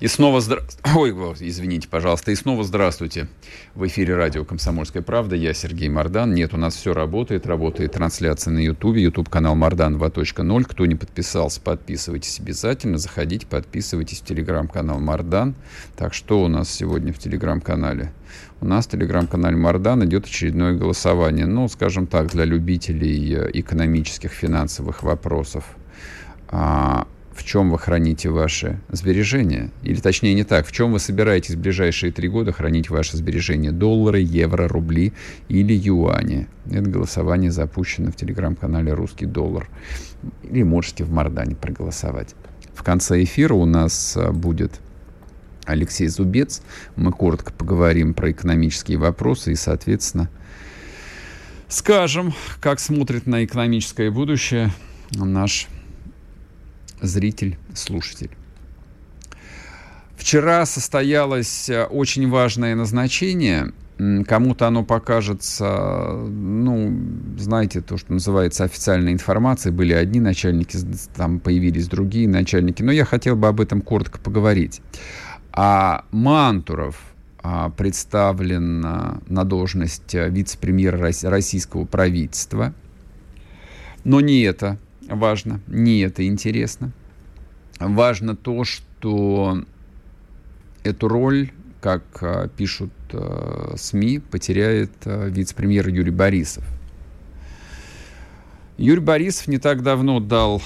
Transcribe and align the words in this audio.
И 0.00 0.06
снова 0.06 0.40
здра... 0.40 0.62
Ой, 0.94 1.10
извините, 1.40 1.88
пожалуйста. 1.88 2.30
И 2.30 2.36
снова 2.36 2.62
здравствуйте. 2.62 3.26
В 3.74 3.84
эфире 3.88 4.14
радио 4.14 4.44
«Комсомольская 4.44 5.02
правда». 5.02 5.34
Я 5.34 5.52
Сергей 5.54 5.88
Мордан. 5.88 6.34
Нет, 6.34 6.54
у 6.54 6.56
нас 6.56 6.76
все 6.76 6.94
работает. 6.94 7.46
Работает 7.46 7.92
трансляция 7.92 8.52
на 8.52 8.60
Ютубе. 8.60 9.02
Ютуб-канал 9.02 9.56
Мордан 9.56 9.96
2.0. 9.96 10.64
Кто 10.64 10.86
не 10.86 10.94
подписался, 10.94 11.60
подписывайтесь 11.60 12.38
обязательно. 12.38 12.98
Заходите, 12.98 13.46
подписывайтесь 13.46 14.20
в 14.20 14.24
телеграм-канал 14.24 15.00
Мордан. 15.00 15.56
Так, 15.96 16.14
что 16.14 16.44
у 16.44 16.48
нас 16.48 16.70
сегодня 16.70 17.12
в 17.12 17.18
телеграм-канале? 17.18 18.12
У 18.60 18.66
нас 18.66 18.86
в 18.86 18.90
телеграм-канале 18.90 19.56
Мордан 19.56 20.04
идет 20.04 20.26
очередное 20.26 20.74
голосование. 20.74 21.46
Ну, 21.46 21.66
скажем 21.68 22.06
так, 22.06 22.28
для 22.28 22.44
любителей 22.44 23.34
э, 23.34 23.50
экономических, 23.52 24.30
финансовых 24.30 25.02
вопросов 25.02 25.64
а, 26.50 27.06
в 27.38 27.44
чем 27.44 27.70
вы 27.70 27.78
храните 27.78 28.30
ваши 28.30 28.80
сбережения. 28.90 29.70
Или 29.84 30.00
точнее 30.00 30.34
не 30.34 30.42
так, 30.42 30.66
в 30.66 30.72
чем 30.72 30.92
вы 30.92 30.98
собираетесь 30.98 31.54
в 31.54 31.60
ближайшие 31.60 32.10
три 32.10 32.28
года 32.28 32.50
хранить 32.50 32.90
ваши 32.90 33.16
сбережения. 33.16 33.70
Доллары, 33.70 34.18
евро, 34.20 34.66
рубли 34.66 35.12
или 35.48 35.72
юани. 35.72 36.48
Это 36.66 36.90
голосование 36.90 37.52
запущено 37.52 38.10
в 38.10 38.16
телеграм-канале 38.16 38.92
«Русский 38.92 39.26
доллар». 39.26 39.68
Или 40.42 40.64
можете 40.64 41.04
в 41.04 41.12
Мордане 41.12 41.54
проголосовать. 41.54 42.34
В 42.74 42.82
конце 42.82 43.22
эфира 43.22 43.54
у 43.54 43.66
нас 43.66 44.16
а, 44.16 44.32
будет 44.32 44.80
Алексей 45.64 46.08
Зубец. 46.08 46.62
Мы 46.96 47.12
коротко 47.12 47.52
поговорим 47.52 48.14
про 48.14 48.32
экономические 48.32 48.98
вопросы 48.98 49.52
и, 49.52 49.54
соответственно, 49.54 50.28
скажем, 51.68 52.34
как 52.60 52.80
смотрит 52.80 53.26
на 53.26 53.44
экономическое 53.44 54.10
будущее 54.10 54.72
наш 55.12 55.68
зритель, 57.00 57.56
слушатель. 57.74 58.30
Вчера 60.16 60.66
состоялось 60.66 61.70
э, 61.70 61.84
очень 61.84 62.28
важное 62.28 62.74
назначение. 62.74 63.72
Кому-то 64.26 64.66
оно 64.68 64.84
покажется, 64.84 66.12
ну, 66.28 66.96
знаете, 67.36 67.80
то, 67.80 67.96
что 67.96 68.12
называется 68.12 68.64
официальной 68.64 69.12
информацией. 69.12 69.74
Были 69.74 69.92
одни 69.92 70.20
начальники, 70.20 70.76
там 71.16 71.40
появились 71.40 71.88
другие 71.88 72.28
начальники. 72.28 72.82
Но 72.82 72.92
я 72.92 73.04
хотел 73.04 73.34
бы 73.36 73.48
об 73.48 73.60
этом 73.60 73.80
коротко 73.80 74.18
поговорить. 74.18 74.82
А 75.52 76.04
Мантуров 76.12 77.00
а, 77.40 77.70
представлен 77.70 78.80
на, 78.80 79.20
на 79.28 79.44
должность 79.44 80.14
э, 80.14 80.28
вице-премьера 80.28 80.98
российского 81.22 81.84
правительства. 81.84 82.74
Но 84.04 84.20
не 84.20 84.42
это 84.42 84.78
важно, 85.08 85.60
не 85.66 86.00
это 86.00 86.26
интересно. 86.26 86.92
Важно 87.78 88.36
то, 88.36 88.64
что 88.64 89.62
эту 90.82 91.08
роль, 91.08 91.50
как 91.80 92.02
а, 92.22 92.48
пишут 92.48 92.90
э, 93.12 93.74
СМИ, 93.76 94.18
потеряет 94.18 94.90
э, 95.04 95.28
вице-премьер 95.30 95.88
Юрий 95.88 96.10
Борисов. 96.10 96.64
Юрий 98.76 99.00
Борисов 99.00 99.48
не 99.48 99.58
так 99.58 99.82
давно 99.82 100.20
дал 100.20 100.62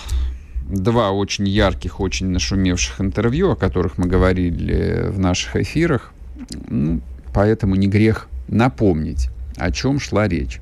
два 0.66 1.10
очень 1.10 1.48
ярких, 1.48 2.00
очень 2.00 2.28
нашумевших 2.28 3.00
интервью, 3.00 3.50
о 3.50 3.56
которых 3.56 3.98
мы 3.98 4.06
говорили 4.06 5.08
в 5.08 5.18
наших 5.18 5.56
эфирах. 5.56 6.12
Ну, 6.68 7.00
поэтому 7.34 7.74
не 7.74 7.88
грех 7.88 8.28
напомнить, 8.48 9.28
о 9.56 9.70
чем 9.70 9.98
шла 9.98 10.28
речь. 10.28 10.60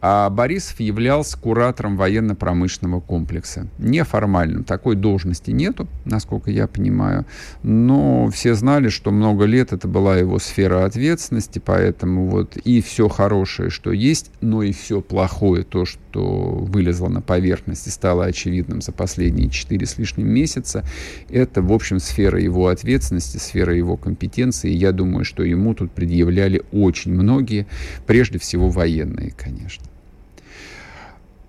А 0.00 0.28
Борисов 0.30 0.78
являлся 0.80 1.38
куратором 1.38 1.96
военно-промышленного 1.96 3.00
комплекса. 3.00 3.66
Неформальным. 3.78 4.64
Такой 4.64 4.94
должности 4.94 5.50
нету, 5.50 5.88
насколько 6.04 6.50
я 6.50 6.66
понимаю. 6.66 7.24
Но 7.62 8.28
все 8.28 8.54
знали, 8.54 8.88
что 8.88 9.10
много 9.10 9.44
лет 9.44 9.72
это 9.72 9.88
была 9.88 10.16
его 10.16 10.38
сфера 10.38 10.84
ответственности, 10.84 11.58
поэтому 11.64 12.26
вот 12.26 12.56
и 12.56 12.80
все 12.82 13.08
хорошее, 13.08 13.70
что 13.70 13.90
есть, 13.92 14.30
но 14.40 14.62
и 14.62 14.72
все 14.72 15.00
плохое, 15.00 15.64
то, 15.64 15.84
что 15.84 16.22
вылезло 16.22 17.08
на 17.08 17.20
поверхность 17.20 17.86
и 17.86 17.90
стало 17.90 18.26
очевидным 18.26 18.82
за 18.82 18.92
последние 18.92 19.50
четыре 19.50 19.86
с 19.86 19.98
лишним 19.98 20.28
месяца, 20.28 20.84
это, 21.28 21.62
в 21.62 21.72
общем, 21.72 21.98
сфера 21.98 22.40
его 22.40 22.68
ответственности, 22.68 23.38
сфера 23.38 23.74
его 23.74 23.96
компетенции. 23.96 24.70
И 24.70 24.76
я 24.76 24.92
думаю, 24.92 25.24
что 25.24 25.42
ему 25.42 25.74
тут 25.74 25.90
предъявляли 25.92 26.62
очень 26.72 27.12
многие, 27.12 27.66
прежде 28.06 28.38
всего 28.38 28.68
военные, 28.68 29.32
конечно 29.36 29.86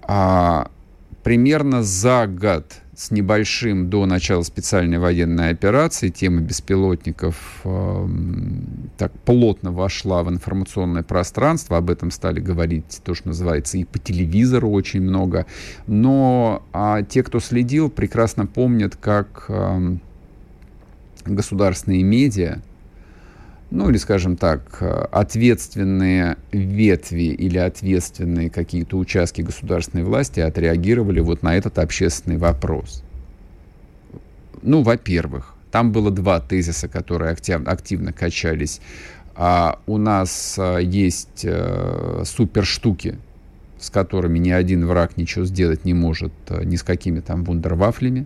а, 0.07 0.71
примерно 1.23 1.83
за 1.83 2.25
год 2.25 2.81
с 2.95 3.11
небольшим 3.11 3.89
до 3.89 4.05
начала 4.05 4.41
специальной 4.41 4.97
военной 4.97 5.49
операции 5.49 6.09
тема 6.09 6.39
беспилотников 6.41 7.61
э, 7.63 8.07
так 8.97 9.11
плотно 9.19 9.71
вошла 9.71 10.23
в 10.23 10.29
информационное 10.29 11.03
пространство. 11.03 11.77
Об 11.77 11.91
этом 11.91 12.09
стали 12.09 12.39
говорить 12.39 13.01
то, 13.03 13.13
что 13.13 13.27
называется, 13.27 13.77
и 13.77 13.83
по 13.83 13.99
телевизору 13.99 14.69
очень 14.71 15.01
много. 15.01 15.45
Но 15.85 16.63
а 16.73 17.03
те, 17.03 17.21
кто 17.21 17.39
следил, 17.39 17.91
прекрасно 17.91 18.47
помнят, 18.47 18.95
как 18.95 19.45
э, 19.49 19.97
государственные 21.25 22.01
медиа 22.01 22.61
ну 23.69 23.89
или, 23.89 23.97
скажем 23.97 24.37
так, 24.37 24.81
ответственные 25.11 26.37
ветви 26.51 27.33
или 27.33 27.57
ответственные 27.57 28.49
какие-то 28.49 28.97
участки 28.97 29.41
государственной 29.41 30.03
власти 30.03 30.39
отреагировали 30.39 31.19
вот 31.19 31.43
на 31.43 31.55
этот 31.55 31.77
общественный 31.79 32.37
вопрос. 32.37 33.03
Ну, 34.61 34.83
во-первых, 34.83 35.53
там 35.71 35.91
было 35.91 36.11
два 36.11 36.39
тезиса, 36.39 36.87
которые 36.87 37.31
активно 37.31 38.13
качались. 38.13 38.81
А 39.35 39.79
у 39.85 39.97
нас 39.97 40.55
а, 40.57 40.77
есть 40.77 41.45
а, 41.45 42.23
суперштуки, 42.25 43.19
с 43.79 43.91
которыми 43.91 44.39
ни 44.39 44.49
один 44.49 44.87
враг 44.87 45.17
ничего 45.17 45.45
сделать 45.45 45.85
не 45.85 45.93
может 45.93 46.33
ни 46.49 46.75
с 46.75 46.83
какими 46.83 47.19
там 47.19 47.43
вундервафлями. 47.43 48.25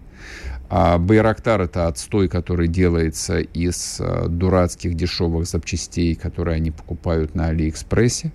А 0.73 0.97
Байрактар— 0.97 1.59
это 1.63 1.87
отстой, 1.87 2.29
который 2.29 2.69
делается 2.69 3.39
из 3.39 3.97
э, 3.99 4.27
дурацких 4.29 4.93
дешевых 4.93 5.45
запчастей, 5.45 6.15
которые 6.15 6.55
они 6.55 6.71
покупают 6.71 7.35
на 7.35 7.47
Алиэкспрессе. 7.47 8.31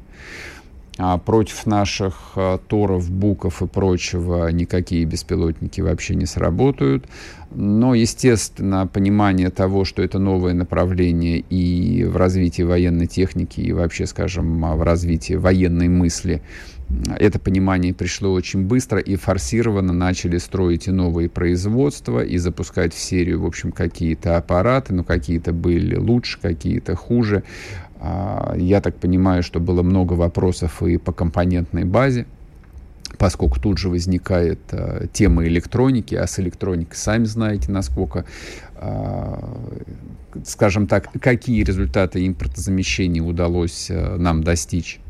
А 0.99 1.17
против 1.17 1.65
наших 1.65 2.33
э, 2.37 2.59
Торов, 2.69 3.11
Буков 3.11 3.63
и 3.63 3.67
прочего 3.67 4.49
никакие 4.49 5.07
беспилотники 5.07 5.81
вообще 5.81 6.15
не 6.15 6.27
сработают. 6.27 7.07
Но, 7.55 7.95
естественно, 7.95 8.87
понимание 8.87 9.49
того, 9.49 9.87
что 9.87 10.03
это 10.03 10.19
новое 10.19 10.53
направление 10.53 11.39
и 11.39 12.05
в 12.05 12.19
развитии 12.19 12.65
военной 12.65 13.07
техники, 13.07 13.63
и 13.63 13.73
вообще, 13.73 14.05
скажем, 14.05 14.61
в 14.77 14.83
развитии 14.83 15.37
военной 15.37 15.89
мысли— 15.89 16.43
это 17.19 17.39
понимание 17.39 17.93
пришло 17.93 18.33
очень 18.33 18.65
быстро, 18.65 19.01
и 19.01 19.17
форсированно. 19.17 19.93
Начали 19.93 20.39
строить 20.39 20.87
и 20.87 20.93
новые 20.93 21.29
производства, 21.29 22.25
и 22.25 22.39
запускать 22.39 22.95
в 22.95 22.99
серию, 22.99 23.43
в 23.43 23.47
общем, 23.47 23.73
какие-то 23.73 24.37
аппараты, 24.37 24.95
но 24.95 25.03
какие-то 25.03 25.53
были 25.53 25.97
лучше, 25.97 26.39
какие-то 26.41 26.95
хуже. 26.95 27.43
А, 27.99 28.55
я 28.57 28.81
так 28.81 28.97
понимаю, 28.97 29.43
что 29.43 29.59
было 29.59 29.83
много 29.83 30.13
вопросов 30.13 30.83
и 30.83 30.97
по 30.97 31.13
компонентной 31.13 31.85
базе, 31.85 32.27
поскольку 33.19 33.61
тут 33.61 33.79
же 33.79 33.89
возникает 33.89 34.61
а, 34.71 35.07
тема 35.13 35.45
электроники, 35.47 36.15
а 36.15 36.27
с 36.27 36.39
электроникой 36.39 36.97
сами 36.97 37.25
знаете, 37.25 37.73
насколько, 37.73 38.27
а, 38.77 39.59
скажем 40.45 40.87
так, 40.87 41.11
какие 41.21 41.65
результаты 41.65 42.25
импортозамещения 42.27 43.23
удалось 43.23 43.91
нам 43.91 44.45
достичь 44.45 45.01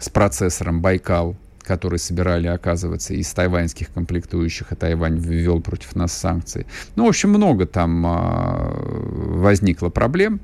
с 0.00 0.08
процессором 0.08 0.80
Байкал, 0.80 1.36
который 1.62 1.98
собирали, 1.98 2.48
оказывается, 2.48 3.14
из 3.14 3.32
тайваньских 3.32 3.92
комплектующих, 3.92 4.72
и 4.72 4.74
Тайвань 4.74 5.18
ввел 5.18 5.60
против 5.60 5.94
нас 5.94 6.12
санкции. 6.12 6.66
Ну, 6.96 7.04
в 7.04 7.08
общем, 7.08 7.30
много 7.30 7.66
там 7.66 8.04
а, 8.06 8.74
возникло 8.76 9.90
проблем. 9.90 10.40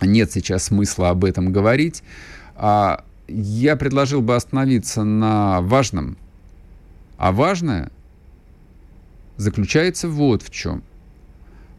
нет 0.00 0.32
сейчас 0.32 0.64
смысла 0.64 1.10
об 1.10 1.24
этом 1.24 1.52
говорить. 1.52 2.02
А 2.56 3.04
я 3.28 3.76
предложил 3.76 4.20
бы 4.20 4.34
остановиться 4.34 5.04
на 5.04 5.60
важном. 5.60 6.16
А 7.18 7.30
важное 7.30 7.90
заключается 9.36 10.08
вот 10.08 10.42
в 10.42 10.50
чем. 10.50 10.82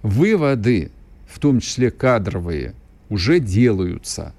Выводы, 0.03 0.91
в 1.27 1.39
том 1.39 1.59
числе 1.59 1.91
кадровые, 1.91 2.75
уже 3.09 3.39
делаются. 3.39 4.33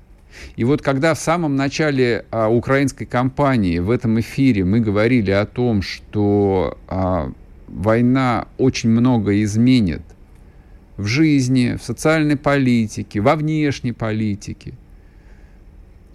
И 0.57 0.65
вот 0.65 0.83
когда 0.83 1.15
в 1.15 1.19
самом 1.19 1.57
начале 1.57 2.25
а, 2.31 2.49
украинской 2.49 3.05
кампании 3.05 3.79
в 3.79 3.91
этом 3.91 4.21
эфире 4.21 4.65
мы 4.65 4.81
говорили 4.81 5.31
о 5.31 5.47
том, 5.47 5.83
что 5.83 6.79
а, 6.89 7.33
война 7.69 8.49
очень 8.59 8.91
много 8.91 9.43
изменит 9.43 10.03
в 10.97 11.07
жизни, 11.07 11.77
в 11.77 11.83
социальной 11.83 12.37
политике, 12.37 13.21
во 13.21 13.35
внешней 13.37 13.93
политике, 13.93 14.75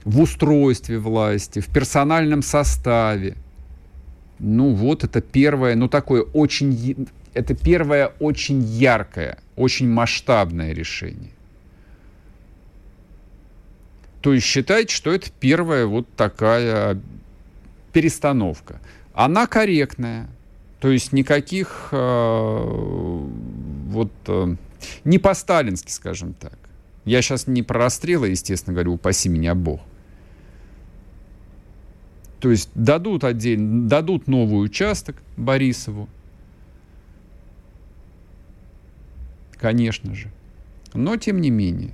в 0.06 0.22
устройстве 0.22 1.00
власти, 1.00 1.60
в 1.60 1.68
персональном 1.68 2.42
составе. 2.42 3.36
Ну 4.39 4.74
вот 4.74 5.04
это 5.04 5.22
первое, 5.22 5.75
ну 5.75 5.89
такое 5.89 6.22
очень, 6.22 7.07
это 7.33 7.54
первое 7.54 8.07
очень 8.19 8.62
яркое, 8.62 9.38
очень 9.57 9.89
масштабное 9.89 10.74
решение. 10.74 11.31
То 14.21 14.33
есть 14.33 14.45
считайте, 14.45 14.94
что 14.94 15.12
это 15.12 15.30
первая 15.39 15.86
вот 15.86 16.07
такая 16.16 17.00
перестановка. 17.94 18.80
Она 19.13 19.48
корректная. 19.48 20.30
То 20.80 20.89
есть 20.89 21.12
никаких 21.12 21.89
э, 21.92 23.19
вот 23.88 24.12
э, 24.27 24.56
не 25.04 25.19
по-сталински, 25.19 25.92
скажем 25.92 26.33
так. 26.33 26.57
Я 27.06 27.21
сейчас 27.21 27.48
не 27.48 27.63
про 27.63 27.80
расстрелы, 27.80 28.30
естественно, 28.30 28.74
говорю, 28.74 28.94
упаси 28.94 29.30
меня 29.30 29.56
Бог. 29.56 29.81
То 32.39 32.51
есть 32.51 32.69
дадут 32.75 33.25
отдельно, 33.25 33.89
дадут 33.89 34.27
новый 34.27 34.63
участок 34.63 35.18
Борисову. 35.36 36.07
Конечно 39.57 40.15
же. 40.15 40.31
Но 40.94 41.18
тем 41.18 41.42
не 41.42 41.50
менее, 41.50 41.92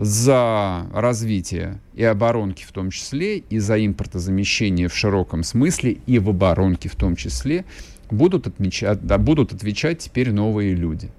за 0.00 0.86
развитие 0.94 1.78
и 1.94 2.02
оборонки 2.02 2.64
в 2.64 2.72
том 2.72 2.90
числе, 2.90 3.36
и 3.36 3.58
за 3.58 3.84
импортозамещение 3.84 4.88
в 4.88 4.96
широком 4.96 5.42
смысле, 5.42 5.98
и 6.06 6.18
в 6.18 6.30
оборонке 6.30 6.88
в 6.88 6.96
том 6.96 7.16
числе, 7.16 7.66
будут, 8.10 8.46
отмечать, 8.46 9.06
да, 9.06 9.18
будут 9.18 9.52
отвечать 9.52 9.98
теперь 9.98 10.32
новые 10.32 10.74
люди 10.74 11.10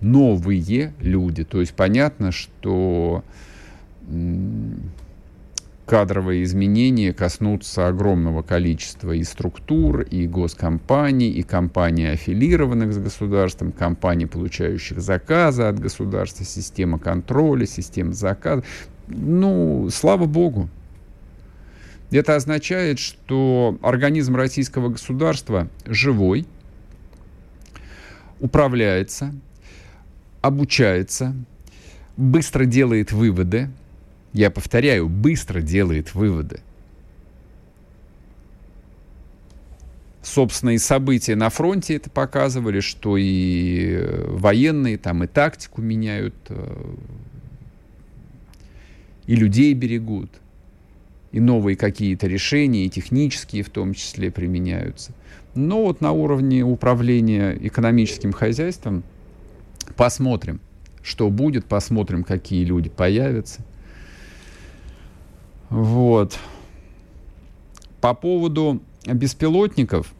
новые 0.00 0.92
люди. 1.00 1.44
То 1.44 1.60
есть 1.60 1.74
понятно, 1.74 2.30
что 2.30 3.24
кадровые 5.86 6.44
изменения 6.44 7.12
коснутся 7.12 7.88
огромного 7.88 8.42
количества 8.42 9.12
и 9.12 9.22
структур, 9.22 10.00
и 10.00 10.26
госкомпаний, 10.26 11.30
и 11.30 11.42
компаний, 11.42 12.06
аффилированных 12.06 12.92
с 12.92 12.98
государством, 12.98 13.72
компаний, 13.72 14.26
получающих 14.26 15.00
заказы 15.00 15.64
от 15.64 15.78
государства, 15.78 16.44
система 16.44 16.98
контроля, 16.98 17.66
система 17.66 18.12
заказа. 18.12 18.64
Ну, 19.08 19.88
слава 19.92 20.26
богу. 20.26 20.68
Это 22.10 22.36
означает, 22.36 22.98
что 22.98 23.78
организм 23.82 24.36
российского 24.36 24.88
государства 24.88 25.68
живой, 25.84 26.46
управляется, 28.40 29.34
обучается, 30.40 31.34
быстро 32.16 32.66
делает 32.66 33.12
выводы. 33.12 33.68
Я 34.34 34.50
повторяю, 34.50 35.08
быстро 35.08 35.62
делает 35.62 36.14
выводы. 36.14 36.60
Собственно, 40.22 40.70
и 40.70 40.78
события 40.78 41.36
на 41.36 41.48
фронте 41.48 41.94
это 41.94 42.10
показывали, 42.10 42.80
что 42.80 43.16
и 43.16 44.06
военные 44.26 44.98
там 44.98 45.24
и 45.24 45.26
тактику 45.26 45.80
меняют, 45.80 46.34
э, 46.50 46.94
и 49.26 49.36
людей 49.36 49.72
берегут, 49.72 50.30
и 51.32 51.40
новые 51.40 51.76
какие-то 51.76 52.26
решения, 52.26 52.84
и 52.84 52.90
технические 52.90 53.62
в 53.62 53.70
том 53.70 53.94
числе 53.94 54.30
применяются. 54.30 55.12
Но 55.54 55.84
вот 55.84 56.02
на 56.02 56.12
уровне 56.12 56.62
управления 56.62 57.56
экономическим 57.58 58.32
хозяйством– 58.32 59.02
Посмотрим, 59.96 60.60
что 61.02 61.30
будет, 61.30 61.66
посмотрим, 61.66 62.24
какие 62.24 62.64
люди 62.64 62.88
появятся. 62.88 63.60
Вот. 65.74 66.38
По 68.00 68.14
поводу 68.14 68.80
беспилотников, 69.06 70.14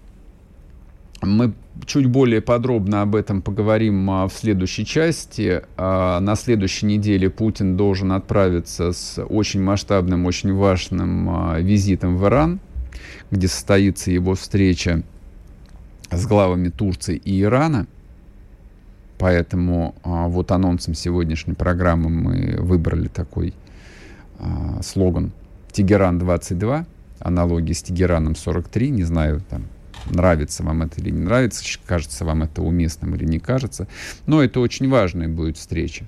мы 1.23 1.53
чуть 1.87 2.07
более 2.07 2.41
подробно 2.41 3.03
об 3.03 3.15
этом 3.15 3.41
поговорим 3.41 4.11
а, 4.11 4.27
в 4.27 4.33
следующей 4.33 4.85
части. 4.85 5.63
А, 5.77 6.19
на 6.19 6.35
следующей 6.35 6.87
неделе 6.87 7.31
Путин 7.31 7.77
должен 7.77 8.11
отправиться 8.11 8.91
с 8.91 9.23
очень 9.23 9.63
масштабным, 9.63 10.27
очень 10.27 10.53
важным 10.53 11.31
а, 11.31 11.61
визитом 11.61 12.17
в 12.17 12.27
Иран, 12.27 12.59
где 13.31 13.47
состоится 13.47 14.11
его 14.11 14.35
встреча 14.35 15.05
с 16.11 16.27
главами 16.27 16.69
Турции 16.69 17.15
и 17.15 17.41
Ирана. 17.41 17.87
Поэтому 19.19 19.95
вот 20.03 20.51
анонсом 20.51 20.95
сегодняшней 20.95 21.55
программы 21.55 22.11
мы 22.11 22.57
выбрали 22.59 23.07
такой 23.07 23.55
а, 24.41 24.83
слоган 25.75 26.21
«Тегеран-22», 26.21 26.87
аналогии 27.21 27.73
с 27.73 27.83
Тегераном 27.83 28.37
43, 28.37 28.91
не 28.91 29.05
знаю, 29.05 29.43
там, 29.49 29.67
нравится 30.11 30.63
вам 30.63 30.83
это 30.83 31.01
или 31.01 31.11
не 31.11 31.21
нравится, 31.21 31.65
кажется 31.87 32.25
вам 32.25 32.43
это 32.43 32.63
уместным 32.63 33.15
или 33.15 33.25
не 33.25 33.39
кажется, 33.39 33.87
но 34.27 34.43
это 34.43 34.61
очень 34.61 34.89
важная 34.89 35.29
будет 35.29 35.57
встреча. 35.57 36.07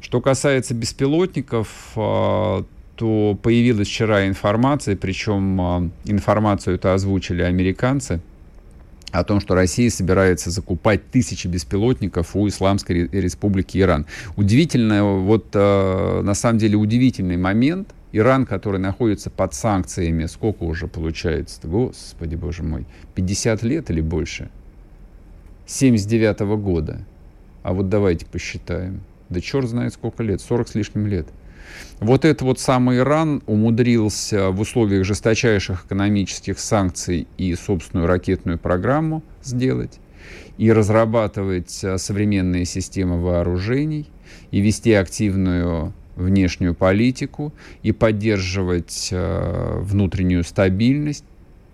Что 0.00 0.20
касается 0.20 0.74
беспилотников, 0.74 1.92
а, 1.96 2.64
то 2.94 3.38
появилась 3.42 3.88
вчера 3.88 4.26
информация, 4.26 4.96
причем 4.96 5.60
а, 5.60 5.90
информацию 6.04 6.76
это 6.76 6.94
озвучили 6.94 7.42
американцы– 7.42 8.20
о 9.12 9.24
том, 9.24 9.40
что 9.40 9.54
Россия 9.54 9.90
собирается 9.90 10.50
закупать 10.50 11.10
тысячи 11.10 11.46
беспилотников 11.46 12.34
у 12.36 12.46
Исламской 12.48 13.08
Республики 13.08 13.78
Иран. 13.78 14.06
Удивительно, 14.36 15.04
вот 15.04 15.46
э, 15.54 16.20
на 16.22 16.34
самом 16.34 16.58
деле 16.58 16.76
удивительный 16.76 17.36
момент. 17.36 17.88
Иран, 18.16 18.46
который 18.46 18.80
находится 18.80 19.30
под 19.30 19.52
санкциями, 19.54 20.26
сколько 20.26 20.62
уже 20.62 20.86
получается? 20.86 21.60
Господи, 21.64 22.34
боже 22.34 22.62
мой, 22.62 22.86
50 23.14 23.62
лет 23.62 23.90
или 23.90 24.00
больше? 24.00 24.50
79 25.66 26.40
-го 26.40 26.56
года. 26.56 27.04
А 27.62 27.72
вот 27.72 27.88
давайте 27.88 28.26
посчитаем. 28.26 29.00
Да 29.28 29.40
черт 29.40 29.68
знает 29.68 29.92
сколько 29.92 30.22
лет, 30.22 30.40
40 30.40 30.68
с 30.68 30.74
лишним 30.74 31.06
лет. 31.08 31.26
Вот 31.98 32.24
этот 32.24 32.42
вот 32.42 32.60
самый 32.60 32.98
Иран 32.98 33.42
умудрился 33.46 34.50
в 34.50 34.60
условиях 34.60 35.04
жесточайших 35.04 35.84
экономических 35.86 36.58
санкций 36.58 37.26
и 37.36 37.54
собственную 37.54 38.06
ракетную 38.06 38.58
программу 38.58 39.22
сделать, 39.42 39.98
и 40.58 40.70
разрабатывать 40.70 41.82
а, 41.84 41.98
современные 41.98 42.64
системы 42.64 43.20
вооружений, 43.20 44.06
и 44.52 44.60
вести 44.60 44.92
активную 44.92 45.92
внешнюю 46.16 46.74
политику, 46.74 47.52
и 47.82 47.92
поддерживать 47.92 49.10
э, 49.12 49.78
внутреннюю 49.80 50.44
стабильность, 50.44 51.24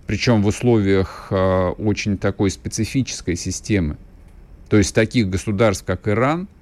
причем 0.06 0.42
в 0.42 0.46
условиях 0.46 1.28
э, 1.30 1.68
очень 1.78 2.18
такой 2.18 2.50
специфической 2.50 3.36
системы. 3.36 3.96
То 4.68 4.76
есть 4.76 4.94
таких 4.94 5.30
государств, 5.30 5.84
как 5.86 6.06
Иран– 6.06 6.48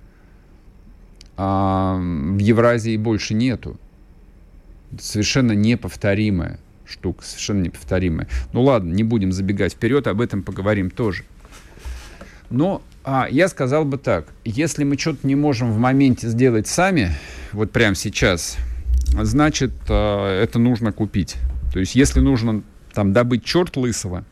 а, 1.43 1.97
в 1.97 2.37
Евразии 2.37 2.99
больше 2.99 3.33
нету. 3.33 3.79
Совершенно 4.99 5.53
неповторимая 5.53 6.61
штука, 6.85 7.25
совершенно 7.25 7.63
неповторимая. 7.63 8.29
Ну 8.53 8.61
ладно, 8.63 8.93
не 8.93 9.05
будем 9.05 9.33
забегать 9.33 9.73
вперед, 9.73 10.07
об 10.07 10.21
этом 10.21 10.43
поговорим 10.43 10.91
тоже. 10.91 11.25
Но 12.51 12.83
а, 13.05 13.27
я 13.31 13.49
сказал 13.49 13.85
бы 13.85 13.99
так, 13.99 14.29
если 14.45 14.85
мы 14.85 14.99
что-то 14.99 15.27
не 15.27 15.35
можем 15.35 15.73
в 15.73 15.79
моменте 15.79 16.29
сделать 16.29 16.67
сами, 16.67 17.13
вот 17.53 17.71
прямо 17.73 17.95
сейчас, 17.95 18.57
значит, 19.07 19.73
а, 19.89 20.43
это 20.43 20.59
нужно 20.59 20.93
купить. 20.93 21.37
То 21.73 21.81
есть, 21.81 21.95
если 21.95 22.21
нужно 22.21 22.63
там 22.93 23.13
добыть 23.13 23.45
черт 23.45 23.77
лысого, 23.77 24.25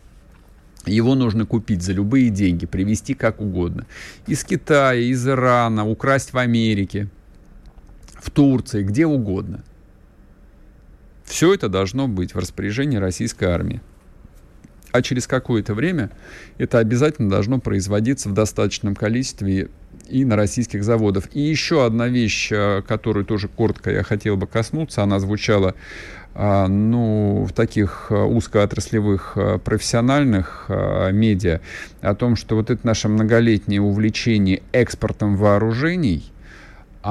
его 0.84 1.14
нужно 1.14 1.46
купить 1.46 1.82
за 1.82 1.92
любые 1.92 2.30
деньги, 2.30 2.66
привезти 2.66 3.14
как 3.14 3.40
угодно. 3.40 3.86
Из 4.26 4.44
Китая, 4.44 4.94
из 4.94 5.26
Ирана, 5.26 5.86
украсть 5.86 6.32
в 6.32 6.38
Америке, 6.38 7.08
в 8.20 8.30
Турции, 8.30 8.82
где 8.82 9.06
угодно. 9.06 9.64
Все 11.24 11.52
это 11.52 11.68
должно 11.68 12.08
быть 12.08 12.34
в 12.34 12.38
распоряжении 12.38 12.96
российской 12.96 13.44
армии. 13.44 13.80
А 14.98 15.02
через 15.02 15.28
какое-то 15.28 15.74
время 15.74 16.10
это 16.58 16.78
обязательно 16.78 17.30
должно 17.30 17.60
производиться 17.60 18.28
в 18.28 18.32
достаточном 18.32 18.96
количестве 18.96 19.68
и 20.08 20.24
на 20.24 20.34
российских 20.34 20.82
заводах. 20.82 21.28
И 21.34 21.40
еще 21.40 21.86
одна 21.86 22.08
вещь, 22.08 22.48
э, 22.50 22.82
которую 22.82 23.24
тоже 23.24 23.46
коротко 23.46 23.92
я 23.92 24.02
хотел 24.02 24.36
бы 24.36 24.48
коснуться, 24.48 25.04
она 25.04 25.20
звучала 25.20 25.76
а, 26.34 26.66
ну, 26.66 27.46
в 27.48 27.52
таких 27.52 28.08
э, 28.10 28.16
узкоотраслевых 28.16 29.34
э, 29.36 29.58
профессиональных 29.64 30.68
медиа, 30.68 31.60
о 32.00 32.16
том, 32.16 32.34
что 32.34 32.56
вот 32.56 32.70
это 32.70 32.84
наше 32.84 33.06
многолетнее 33.06 33.80
увлечение 33.80 34.62
экспортом 34.72 35.36
вооружений, 35.36 36.24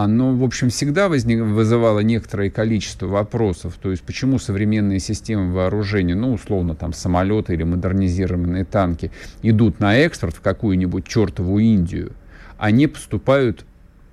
оно, 0.03 0.33
в 0.35 0.43
общем, 0.43 0.69
всегда 0.69 1.09
возник, 1.09 1.41
вызывало 1.41 1.99
некоторое 1.99 2.49
количество 2.49 3.07
вопросов. 3.07 3.77
То 3.81 3.91
есть, 3.91 4.03
почему 4.03 4.39
современные 4.39 4.99
системы 4.99 5.53
вооружения, 5.53 6.15
ну, 6.15 6.33
условно, 6.33 6.75
там, 6.75 6.93
самолеты 6.93 7.53
или 7.53 7.63
модернизированные 7.63 8.65
танки, 8.65 9.11
идут 9.41 9.79
на 9.79 9.97
экспорт 9.97 10.35
в 10.35 10.41
какую-нибудь 10.41 11.07
чертову 11.07 11.59
Индию– 11.59 12.13
они 12.57 12.87
поступают 12.87 13.65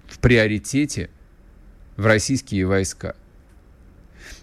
в 0.07 0.19
приоритете 0.19 1.11
в 1.97 2.07
российские 2.07 2.67
войска. 2.67 3.15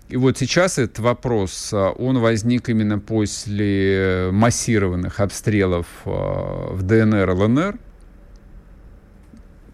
И 0.09 0.17
вот 0.17 0.37
сейчас 0.37 0.77
этот 0.77 0.99
вопрос, 0.99 1.71
а, 1.73 1.91
он 1.91 2.19
возник 2.19 2.67
именно 2.69 2.99
после 2.99 4.29
массированных 4.31 5.19
обстрелов 5.19 5.87
а, 6.05 6.73
в 6.73 6.83
ДНР, 6.83 7.29
ЛНР, 7.29 7.79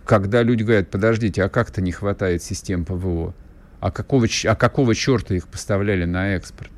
когда 0.08 0.42
люди 0.42 0.64
говорят, 0.64 0.90
подождите, 0.90 1.44
а 1.44 1.50
как-то 1.50 1.82
не 1.82 1.92
хватает 1.92 2.42
систем 2.42 2.86
ПВО? 2.86 3.36
А 3.80 3.92
какого, 3.92 4.28
а 4.46 4.56
какого 4.56 4.96
черта 4.96 5.36
их 5.36 5.48
поставляли 5.48 6.06
на 6.06 6.36
экспорт? 6.36 6.72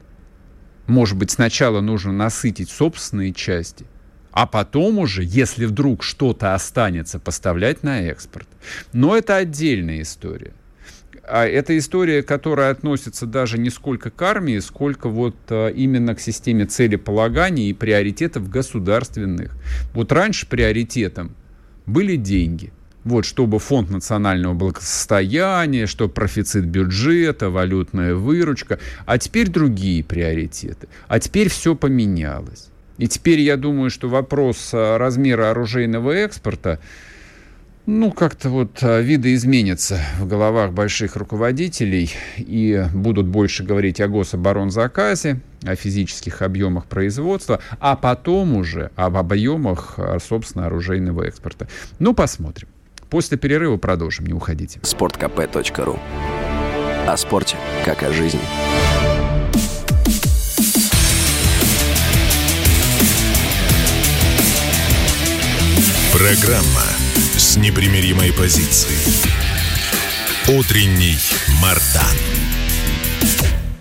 Может 0.88 1.18
быть, 1.18 1.32
сначала 1.32 1.82
нужно 1.82 2.12
насытить 2.12 2.70
собственные 2.70 3.34
части– 3.34 3.86
а 4.32 4.46
потом 4.46 5.00
уже, 5.00 5.24
если 5.24 5.66
вдруг 5.66 6.04
что-то 6.04 6.54
останется, 6.54 7.20
поставлять 7.20 7.84
на 7.84 8.04
экспорт. 8.04 8.48
Но 8.94 9.18
это 9.18 9.36
отдельная 9.36 10.02
история. 10.02 10.54
А 11.28 11.46
это 11.46 11.78
история, 11.78 12.24
которая 12.24 12.72
относится 12.72 13.26
даже 13.26 13.58
не 13.58 13.70
сколько 13.70 14.10
к 14.10 14.22
армии, 14.22 14.60
сколько 14.60 15.10
вот 15.10 15.36
а, 15.50 15.68
именно 15.68 16.16
к 16.16 16.20
системе 16.20 16.66
целеполагания 16.66 17.70
и 17.70 17.74
приоритетов 17.74 18.50
государственных. 18.50 19.56
Вот 19.94 20.12
раньше 20.12 20.48
приоритетом 20.48 21.36
были 21.86 22.16
деньги. 22.16 22.72
Вот, 23.06 23.26
чтобы 23.26 23.60
фонд 23.60 23.90
национального 23.90 24.54
благосостояния, 24.54 25.88
чтобы 25.88 26.14
профицит 26.14 26.66
бюджета, 26.66 27.50
валютная 27.50 28.14
выручка. 28.14 28.80
А 29.06 29.18
теперь 29.18 29.50
другие 29.50 30.04
приоритеты. 30.04 30.88
А 31.08 31.20
теперь 31.20 31.50
все 31.50 31.76
поменялось. 31.76 32.70
И 32.98 33.08
теперь 33.08 33.40
я 33.40 33.56
думаю, 33.56 33.90
что 33.90 34.10
вопрос 34.10 34.72
а, 34.74 34.98
размера 34.98 35.52
оружейного 35.52 36.12
экспорта, 36.12 36.80
ну, 37.86 38.12
как-то 38.12 38.50
вот 38.50 38.84
а, 38.84 39.00
видоизменится 39.00 40.00
в 40.20 40.28
головах 40.28 40.74
больших 40.74 41.16
руководителей 41.16 42.12
и 42.38 42.86
будут 42.94 43.26
больше 43.26 43.64
говорить 43.64 44.02
о 44.02 44.10
гособоронзаказе, 44.10 45.40
о 45.64 45.76
физических 45.76 46.42
объемах 46.42 46.86
производства, 46.88 47.62
а 47.80 47.96
потом 47.96 48.58
уже 48.58 48.92
об 48.98 49.16
объемах, 49.16 49.96
а, 49.98 50.18
собственно, 50.20 50.66
оружейного 50.66 51.24
экспорта. 51.24 51.70
Ну, 52.00 52.14
посмотрим. 52.14 52.68
После 53.10 53.38
перерыва 53.38 53.78
продолжим, 53.78 54.26
не 54.26 54.34
уходите. 54.34 54.80
sportkp.ru 54.82 56.00
О 57.08 57.18
спорте, 57.18 57.58
как 57.84 58.04
о 58.04 58.14
жизни. 58.14 58.40
Программа 66.14 66.84
с 67.38 67.58
непримиримой 67.58 68.32
позицией. 68.34 68.98
Утренний 70.48 71.18
Мардан. 71.62 72.39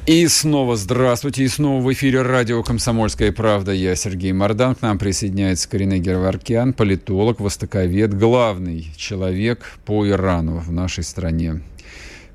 И 0.09 0.27
снова 0.27 0.75
здравствуйте, 0.77 1.45
и 1.45 1.49
снова 1.49 1.83
в 1.83 1.93
эфире 1.93 2.23
радио 2.23 2.63
«Комсомольская 2.63 3.31
правда». 3.31 3.73
Я 3.73 3.95
Сергей 3.95 4.33
Мордан, 4.33 4.75
к 4.75 4.81
нам 4.81 4.99
присоединяется 4.99 5.69
Карина 5.69 5.99
Герваркян, 5.99 6.73
политолог, 6.73 7.41
востоковед, 7.41 8.15
главный 8.15 8.91
человек 8.97 9.79
по 9.85 10.09
Ирану 10.09 10.61
в 10.61 10.73
нашей 10.73 11.05
стране. 11.05 11.61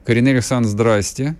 Карина 0.06 0.30
Александровна, 0.30 0.70
здрасте. 0.70 1.36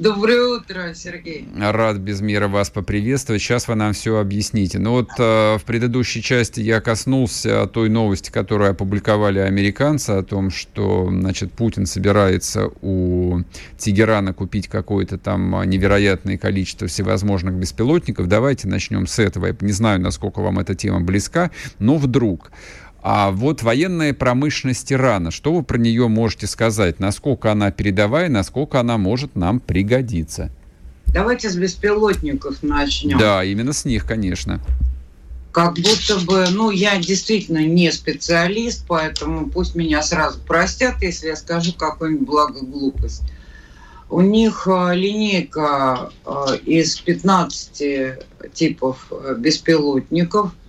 Доброе 0.00 0.56
утро, 0.56 0.94
Сергей. 0.94 1.46
Рад 1.58 1.98
без 1.98 2.22
мира 2.22 2.48
вас 2.48 2.70
поприветствовать. 2.70 3.42
Сейчас 3.42 3.68
вы 3.68 3.74
нам 3.74 3.92
все 3.92 4.16
объясните. 4.16 4.78
Ну 4.78 4.92
вот 4.92 5.10
э, 5.18 5.58
в 5.58 5.64
предыдущей 5.66 6.22
части 6.22 6.60
я 6.60 6.80
коснулся 6.80 7.66
той 7.66 7.90
новости, 7.90 8.30
которую 8.30 8.70
опубликовали 8.70 9.40
американцы, 9.40 10.12
о 10.12 10.22
том, 10.22 10.48
что 10.48 11.10
значит, 11.10 11.52
Путин 11.52 11.84
собирается 11.84 12.70
у 12.80 13.40
Тегерана 13.76 14.32
купить 14.32 14.68
какое-то 14.68 15.18
там 15.18 15.68
невероятное 15.68 16.38
количество 16.38 16.86
всевозможных 16.86 17.52
беспилотников. 17.56 18.26
Давайте 18.26 18.68
начнем 18.68 19.06
с 19.06 19.18
этого. 19.18 19.48
Я 19.48 19.56
не 19.60 19.72
знаю, 19.72 20.00
насколько 20.00 20.40
вам 20.40 20.60
эта 20.60 20.74
тема 20.74 21.00
близка, 21.00 21.50
но 21.78 21.98
вдруг 21.98 22.50
а 23.02 23.30
вот 23.30 23.62
военная 23.62 24.12
промышленность 24.12 24.92
Ирана, 24.92 25.30
что 25.30 25.54
вы 25.54 25.62
про 25.62 25.78
нее 25.78 26.08
можете 26.08 26.46
сказать? 26.46 27.00
Насколько 27.00 27.52
она 27.52 27.70
передовая, 27.70 28.28
насколько 28.28 28.78
она 28.78 28.98
может 28.98 29.36
нам 29.36 29.58
пригодиться? 29.60 30.50
Давайте 31.06 31.48
с 31.48 31.56
беспилотников 31.56 32.62
начнем. 32.62 33.18
Да, 33.18 33.42
именно 33.42 33.72
с 33.72 33.84
них, 33.84 34.04
конечно. 34.04 34.60
Как 35.50 35.74
будто 35.74 36.18
бы, 36.26 36.46
ну, 36.50 36.70
я 36.70 36.98
действительно 36.98 37.66
не 37.66 37.90
специалист, 37.90 38.84
поэтому 38.86 39.48
пусть 39.48 39.74
меня 39.74 40.02
сразу 40.02 40.38
простят, 40.38 41.02
если 41.02 41.28
я 41.28 41.36
скажу 41.36 41.72
какую-нибудь 41.72 42.26
благоглупость. 42.26 43.22
У 44.10 44.20
них 44.20 44.68
э, 44.70 44.94
линейка 44.94 46.10
э, 46.24 46.56
из 46.66 47.00
15 47.00 48.18
типов 48.52 49.06
э, 49.10 49.36
беспилотников– 49.38 50.52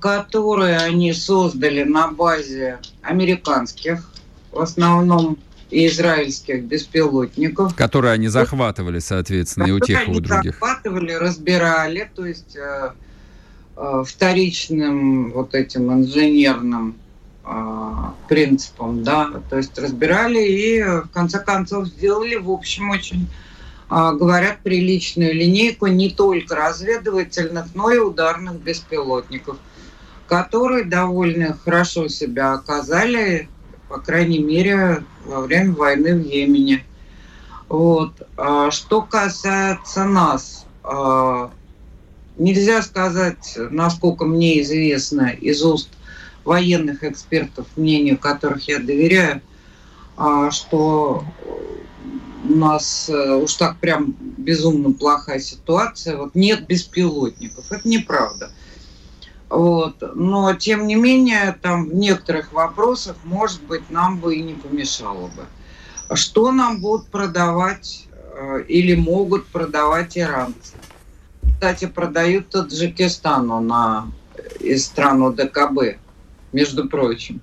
которые 0.00 0.76
они 0.76 1.14
создали 1.14 1.84
на 1.84 2.08
базе 2.08 2.80
американских, 3.02 4.10
в 4.52 4.60
основном 4.60 5.38
и 5.70 5.86
израильских 5.86 6.64
беспилотников. 6.64 7.74
Которые 7.74 8.12
они 8.12 8.28
захватывали, 8.28 8.98
соответственно, 8.98 9.64
и 9.66 9.70
у 9.72 9.80
тех, 9.80 10.06
и 10.06 10.10
у 10.10 10.20
других. 10.20 10.52
захватывали, 10.52 11.12
разбирали, 11.12 12.10
то 12.14 12.24
есть 12.26 12.56
э, 12.56 12.92
э, 13.76 14.04
вторичным 14.06 15.32
вот 15.32 15.54
этим 15.54 15.92
инженерным 15.92 16.96
э, 17.44 17.92
принципом, 18.28 19.02
да, 19.02 19.30
то 19.50 19.56
есть 19.56 19.76
разбирали 19.78 20.44
и 20.46 20.82
в 20.82 21.08
конце 21.12 21.40
концов 21.40 21.88
сделали, 21.88 22.36
в 22.36 22.50
общем, 22.50 22.90
очень 22.90 23.26
а, 23.26 23.30
говорят, 23.90 24.60
приличную 24.62 25.34
линейку 25.34 25.86
не 25.86 26.10
только 26.10 26.54
разведывательных, 26.54 27.66
но 27.74 27.90
и 27.90 27.98
ударных 27.98 28.54
беспилотников, 28.54 29.58
которые 30.26 30.84
довольно 30.84 31.56
хорошо 31.64 32.08
себя 32.08 32.54
оказали, 32.54 33.48
по 33.88 33.98
крайней 33.98 34.38
мере, 34.38 35.04
во 35.24 35.40
время 35.42 35.72
войны 35.72 36.16
в 36.16 36.26
Йемене. 36.26 36.84
Вот. 37.68 38.26
А 38.36 38.70
что 38.70 39.02
касается 39.02 40.04
нас, 40.04 40.66
а, 40.82 41.50
нельзя 42.36 42.82
сказать, 42.82 43.56
насколько 43.70 44.24
мне 44.24 44.60
известно 44.62 45.28
из 45.28 45.62
уст 45.62 45.88
военных 46.44 47.04
экспертов, 47.04 47.66
мнению 47.76 48.18
которых 48.18 48.68
я 48.68 48.78
доверяю, 48.78 49.40
что 50.50 51.24
у 52.44 52.54
нас 52.54 53.08
э, 53.08 53.34
уж 53.34 53.54
так 53.54 53.78
прям 53.78 54.14
безумно 54.18 54.92
плохая 54.92 55.40
ситуация, 55.40 56.16
вот 56.16 56.34
нет 56.34 56.66
беспилотников. 56.66 57.72
Это 57.72 57.88
неправда. 57.88 58.50
Вот. 59.48 60.02
Но, 60.14 60.54
тем 60.54 60.86
не 60.86 60.94
менее, 60.96 61.56
там 61.62 61.88
в 61.88 61.94
некоторых 61.94 62.52
вопросах, 62.52 63.16
может 63.24 63.62
быть, 63.62 63.88
нам 63.90 64.18
бы 64.18 64.36
и 64.36 64.42
не 64.42 64.54
помешало 64.54 65.28
бы. 65.28 65.44
Что 66.16 66.52
нам 66.52 66.80
будут 66.80 67.08
продавать 67.08 68.06
э, 68.12 68.64
или 68.68 68.94
могут 68.94 69.46
продавать 69.46 70.18
иранцы? 70.18 70.74
Кстати, 71.54 71.86
продают 71.86 72.50
Таджикистану 72.50 73.60
на, 73.60 74.10
э, 74.36 74.42
из 74.60 74.86
стран 74.86 75.22
ОДКБ, 75.22 75.98
между 76.52 76.88
прочим. 76.88 77.40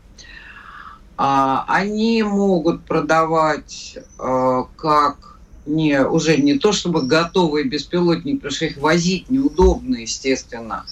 А, 1.23 1.65
они 1.67 2.23
могут 2.23 2.83
продавать 2.85 3.95
а, 4.17 4.63
как 4.75 5.37
не, 5.67 6.03
уже 6.03 6.37
не 6.37 6.57
то 6.57 6.71
чтобы 6.71 7.03
готовые 7.03 7.63
беспилотники, 7.63 8.37
потому 8.37 8.51
что 8.51 8.65
их 8.65 8.77
возить 8.77 9.29
неудобно, 9.29 9.97
естественно, 9.97 10.83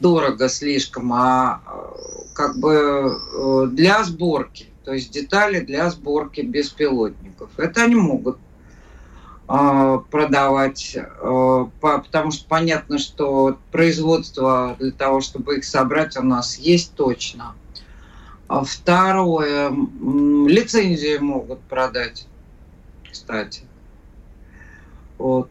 дорого 0.00 0.50
слишком, 0.50 1.14
а, 1.14 1.62
а 1.64 1.96
как 2.34 2.58
бы 2.58 3.16
э, 3.16 3.66
для 3.72 4.04
сборки, 4.04 4.66
то 4.84 4.92
есть 4.92 5.12
детали 5.12 5.60
для 5.60 5.88
сборки 5.88 6.42
беспилотников. 6.42 7.48
Это 7.56 7.84
они 7.84 7.94
могут 7.94 8.36
продавать, 9.46 10.98
потому 11.80 12.32
что 12.32 12.48
понятно, 12.48 12.98
что 12.98 13.56
производство 13.70 14.76
для 14.78 14.90
того, 14.90 15.20
чтобы 15.20 15.58
их 15.58 15.64
собрать, 15.64 16.16
у 16.16 16.22
нас 16.22 16.58
есть 16.58 16.94
точно– 16.96 17.54
второе, 18.48 19.70
лицензии 19.70 21.18
могут 21.18 21.60
продать, 21.62 22.26
кстати. 23.10 23.62
Вот. 25.18 25.48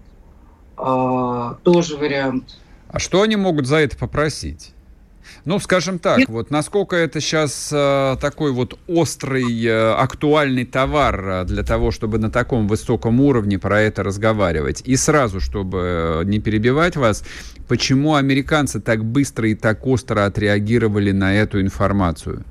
А, 0.78 1.56
тоже 1.64 1.98
вариант. 1.98 2.58
А 2.90 3.00
что 3.00 3.22
они 3.22 3.36
могут 3.36 3.66
за 3.66 3.78
это 3.78 3.98
попросить? 3.98 4.74
Ну, 5.44 5.60
скажем 5.60 6.00
так, 6.00 6.20
Нет. 6.20 6.30
вот 6.30 6.52
насколько 6.52 6.96
это 6.96 7.20
сейчас 7.20 7.70
э, 7.72 8.16
такой 8.22 8.52
вот 8.52 8.80
острый, 8.88 9.66
э, 9.66 9.94
актуальный 9.94 10.66
товар 10.66 11.28
э, 11.28 11.46
для 11.46 11.64
того, 11.64 11.92
чтобы 11.92 12.20
на 12.20 12.30
таком 12.30 12.68
высоком 12.68 13.20
уровне 13.20 13.60
про 13.60 13.82
это 13.82 14.04
разговаривать. 14.04 14.82
И 14.86 14.96
сразу, 14.96 15.40
чтобы 15.40 15.80
э, 15.80 16.24
не 16.26 16.40
перебивать 16.40 16.96
вас, 16.96 17.24
почему 17.68 18.16
американцы 18.16 18.80
так 18.80 19.04
быстро 19.04 19.50
и 19.50 19.56
так 19.56 19.86
остро 19.86 20.26
отреагировали 20.26 21.12
на 21.12 21.36
эту 21.36 21.62
информацию? 21.62 22.44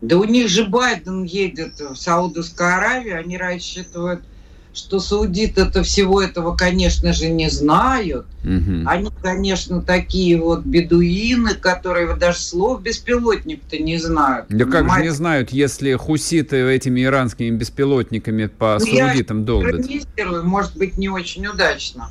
Да 0.00 0.16
у 0.16 0.24
них 0.24 0.48
же 0.48 0.64
Байден 0.64 1.24
едет 1.24 1.78
в 1.78 1.94
Саудовскую 1.94 2.74
Аравию, 2.74 3.18
они 3.18 3.36
рассчитывают 3.36 4.22
что 4.72 5.00
саудиты 5.00 5.62
это 5.62 5.82
всего 5.82 6.22
этого, 6.22 6.54
конечно 6.54 7.12
же, 7.12 7.28
не 7.28 7.50
знают. 7.50 8.26
Угу. 8.44 8.86
Они, 8.86 9.10
конечно, 9.22 9.82
такие 9.82 10.40
вот 10.40 10.64
бедуины, 10.64 11.54
которые 11.54 12.14
даже 12.14 12.38
слов 12.38 12.82
беспилотник-то 12.82 13.78
не 13.78 13.98
знают. 13.98 14.46
Да 14.48 14.64
понимаете? 14.64 14.88
как 14.88 14.96
же 14.96 15.02
не 15.02 15.10
знают, 15.10 15.50
если 15.50 15.94
хуситы 15.94 16.56
этими 16.58 17.02
иранскими 17.02 17.50
беспилотниками 17.50 18.46
по 18.46 18.78
ну, 18.78 18.86
саудитам 18.86 19.44
долбят? 19.44 19.86
Может 20.44 20.76
быть, 20.76 20.96
не 20.96 21.08
очень 21.08 21.46
удачно 21.46 22.08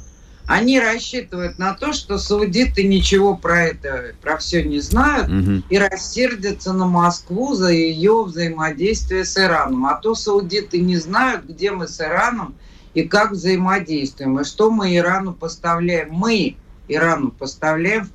они 0.50 0.79
рассчитывают 0.79 1.60
на 1.60 1.75
то, 1.75 1.94
что 1.94 2.18
саудиты 2.18 2.82
ничего 2.84 3.38
про 3.38 3.65
это, 3.65 4.15
про 4.20 4.36
все 4.38 4.63
не 4.63 4.79
знают 4.79 5.29
угу. 5.29 5.62
и 5.70 5.77
рассердятся 5.77 6.74
на 6.74 6.88
Москву 6.88 7.53
за 7.53 7.70
ее 7.70 8.24
взаимодействие 8.24 9.25
с 9.25 9.38
Ираном. 9.38 9.86
А 9.86 9.94
то 9.94 10.15
саудиты 10.15 10.79
не 10.79 10.98
знают, 10.98 11.46
где 11.46 11.70
мы 11.70 11.88
с 11.88 12.01
Ираном 12.01 12.56
и 12.96 13.03
как 13.03 13.34
взаимодействуем, 13.34 14.39
и 14.39 14.44
что 14.44 14.72
мы 14.72 14.96
Ирану 14.98 15.34
поставляем. 15.34 16.10
Мы 16.13 16.56
Ирану 16.88 17.29
поставляем 17.29 18.10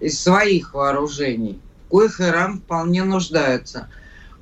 из 0.00 0.22
своих 0.22 0.74
вооружений, 0.74 1.58
в 1.88 1.96
коих 1.96 2.20
Иран 2.20 2.58
вполне 2.58 3.04
нуждается. 3.04 3.88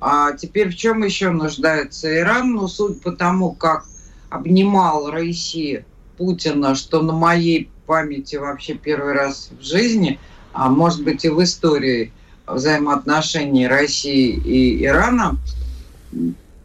А 0.01 0.33
теперь 0.33 0.71
в 0.73 0.75
чем 0.75 1.05
еще 1.05 1.29
нуждается 1.29 2.13
Иран? 2.13 2.51
Ну, 2.51 2.67
суть 2.67 3.01
по 3.01 3.13
тому, 3.13 3.53
как 3.53 3.85
обнимал 4.29 5.09
Россию 5.09 5.85
Путина, 6.19 6.75
что 6.75 7.01
на 7.01 7.13
моей 7.13 7.71
памяти 7.87 8.35
вообще 8.35 8.73
первый 8.73 9.13
раз 9.13 9.49
в 9.57 9.63
жизни, 9.63 10.19
а 10.51 10.69
может 10.69 11.03
быть 11.03 11.23
и 11.23 11.29
в 11.29 11.41
истории 11.41 12.11
взаимоотношений 12.45 13.67
России 13.67 14.35
и 14.35 14.83
Ирана 14.83 15.37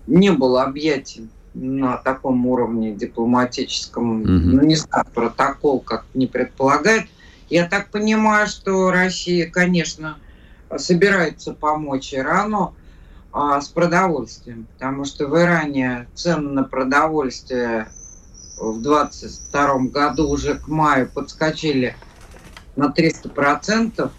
не 0.09 0.33
было 0.33 0.65
объятий 0.65 1.29
на 1.55 1.97
таком 1.99 2.45
уровне 2.47 2.93
дипломатическом, 2.93 4.23
угу. 4.23 4.29
ну 4.29 4.63
не 4.63 4.75
знаю, 4.75 5.07
протокол 5.15 5.81
как 5.81 6.05
не 6.13 6.27
предполагает. 6.27 7.07
Я 7.49 7.69
так 7.69 7.91
понимаю, 7.91 8.49
что 8.49 8.91
Россия, 8.91 9.49
конечно, 9.49 10.19
собирается 10.77 11.55
помочь 11.55 12.13
Ирану 12.13 12.75
а, 13.33 13.61
с 13.61 13.69
продовольствием, 13.69 14.67
потому 14.75 15.05
что 15.05 15.29
в 15.29 15.41
Иране 15.41 16.09
цены 16.15 16.51
на 16.51 16.65
продовольствие 16.65 17.87
в 18.57 18.81
2022 18.81 19.79
году 19.91 20.29
уже 20.29 20.55
к 20.55 20.69
маю 20.69 21.09
подскочили 21.09 21.97
на 22.77 22.87
300%. 22.87 24.11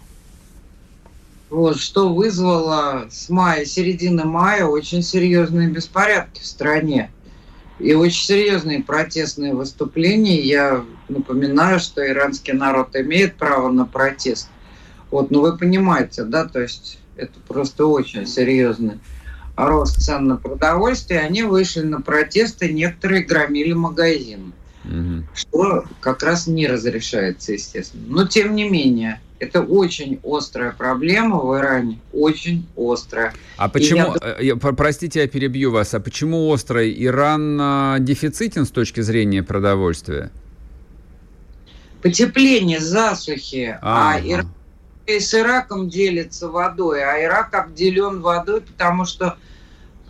Вот, 1.48 1.78
что 1.78 2.12
вызвало 2.12 3.06
с 3.10 3.28
мая, 3.28 3.64
середины 3.64 4.24
мая 4.24 4.66
очень 4.66 5.02
серьезные 5.02 5.68
беспорядки 5.68 6.40
в 6.40 6.46
стране. 6.46 7.10
И 7.78 7.94
очень 7.94 8.24
серьезные 8.26 8.82
протестные 8.82 9.54
выступления. 9.54 10.40
Я 10.40 10.84
напоминаю, 11.08 11.78
что 11.78 12.06
иранский 12.06 12.52
народ 12.52 12.96
имеет 12.96 13.36
право 13.36 13.70
на 13.70 13.84
протест. 13.84 14.48
Вот, 15.10 15.30
ну 15.30 15.40
вы 15.40 15.56
понимаете, 15.56 16.24
да, 16.24 16.46
то 16.46 16.60
есть 16.60 16.98
это 17.16 17.38
просто 17.46 17.86
очень 17.86 18.26
серьезно 18.26 18.98
рост 19.56 20.00
цен 20.00 20.26
на 20.26 20.36
продовольствие, 20.36 21.20
они 21.20 21.42
вышли 21.42 21.82
на 21.82 22.00
протесты, 22.00 22.72
некоторые 22.72 23.24
громили 23.24 23.72
магазины. 23.72 24.52
Угу. 24.84 25.24
Что 25.34 25.84
как 26.00 26.22
раз 26.22 26.46
не 26.46 26.66
разрешается, 26.66 27.52
естественно. 27.52 28.04
Но 28.08 28.26
тем 28.26 28.54
не 28.54 28.68
менее, 28.68 29.20
это 29.38 29.62
очень 29.62 30.20
острая 30.22 30.72
проблема 30.72 31.38
в 31.38 31.58
Иране, 31.58 31.98
очень 32.12 32.66
острая. 32.76 33.32
А 33.56 33.68
почему, 33.68 34.14
я... 34.38 34.54
Э, 34.54 34.56
простите, 34.56 35.20
я 35.20 35.28
перебью 35.28 35.72
вас, 35.72 35.92
а 35.94 36.00
почему 36.00 36.52
острая? 36.52 36.90
Иран 36.90 37.58
а, 37.60 37.98
дефицитен 37.98 38.64
с 38.64 38.70
точки 38.70 39.00
зрения 39.00 39.42
продовольствия? 39.42 40.30
Потепление, 42.02 42.78
засухи, 42.78 43.76
а, 43.82 44.14
а 44.14 44.20
Иран 44.20 44.48
с 45.08 45.34
Ираком 45.34 45.88
делится 45.88 46.48
водой, 46.48 47.02
а 47.04 47.22
Ирак 47.22 47.54
обделен 47.54 48.20
водой, 48.20 48.60
потому 48.60 49.04
что 49.04 49.36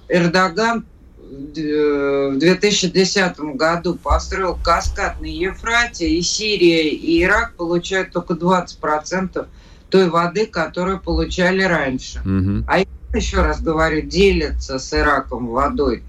Эрдоган 0.08 0.86
в 1.28 2.38
2010 2.38 3.38
году 3.56 3.96
построил 3.96 4.56
каскад 4.62 5.20
на 5.20 5.26
Ефрате, 5.26 6.08
и 6.08 6.22
Сирия, 6.22 6.88
и 6.88 7.22
Ирак 7.22 7.54
получают 7.54 8.12
только 8.12 8.34
20% 8.34 9.46
той 9.90 10.08
воды, 10.08 10.46
которую 10.46 11.00
получали 11.00 11.62
раньше. 11.62 12.20
Угу. 12.20 12.64
А 12.68 12.84
еще 13.16 13.42
раз 13.42 13.60
говорю, 13.60 14.02
делятся 14.02 14.78
с 14.78 14.92
Ираком 14.92 15.48
водой 15.48 16.02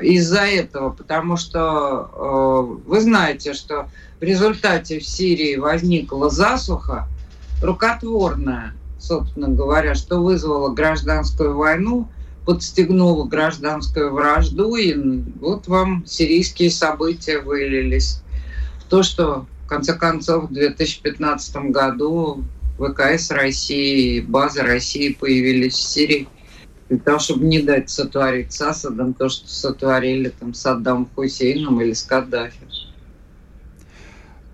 из-за 0.00 0.42
этого, 0.42 0.90
потому 0.90 1.36
что 1.36 2.10
э, 2.12 2.88
вы 2.88 3.00
знаете, 3.00 3.54
что 3.54 3.88
в 4.20 4.22
результате 4.22 5.00
в 5.00 5.06
Сирии 5.06 5.56
возникла 5.56 6.30
засуха 6.30 7.08
рукотворная, 7.60 8.74
собственно 9.00 9.48
говоря, 9.48 9.96
что 9.96 10.22
вызвало 10.22 10.72
гражданскую 10.72 11.56
войну– 11.56 12.08
подстегнуло 12.50 13.26
гражданскую 13.26 14.12
вражду, 14.12 14.74
и 14.74 14.92
вот 15.38 15.68
вам 15.68 16.04
сирийские 16.04 16.72
события 16.72 17.38
вылились. 17.38 18.22
То, 18.88 19.04
что 19.04 19.46
в 19.64 19.68
конце 19.68 19.94
концов 19.94 20.50
в 20.50 20.52
2015 20.52 21.70
году 21.70 22.42
ВКС 22.76 23.30
России, 23.30 24.18
базы 24.18 24.62
России 24.62 25.12
появились 25.12 25.74
в 25.74 25.82
Сирии 25.90 26.26
для 26.88 26.98
того, 26.98 27.20
чтобы 27.20 27.44
не 27.44 27.60
дать 27.60 27.88
сотворить 27.88 28.52
с 28.52 28.60
Асадом 28.62 29.14
то, 29.14 29.28
что 29.28 29.46
сотворили 29.46 30.30
там 30.30 30.52
с 30.52 30.62
Саддамом 30.62 31.08
Хусейном 31.14 31.80
или 31.80 31.92
с 31.92 32.02
Каддафи. 32.02 32.66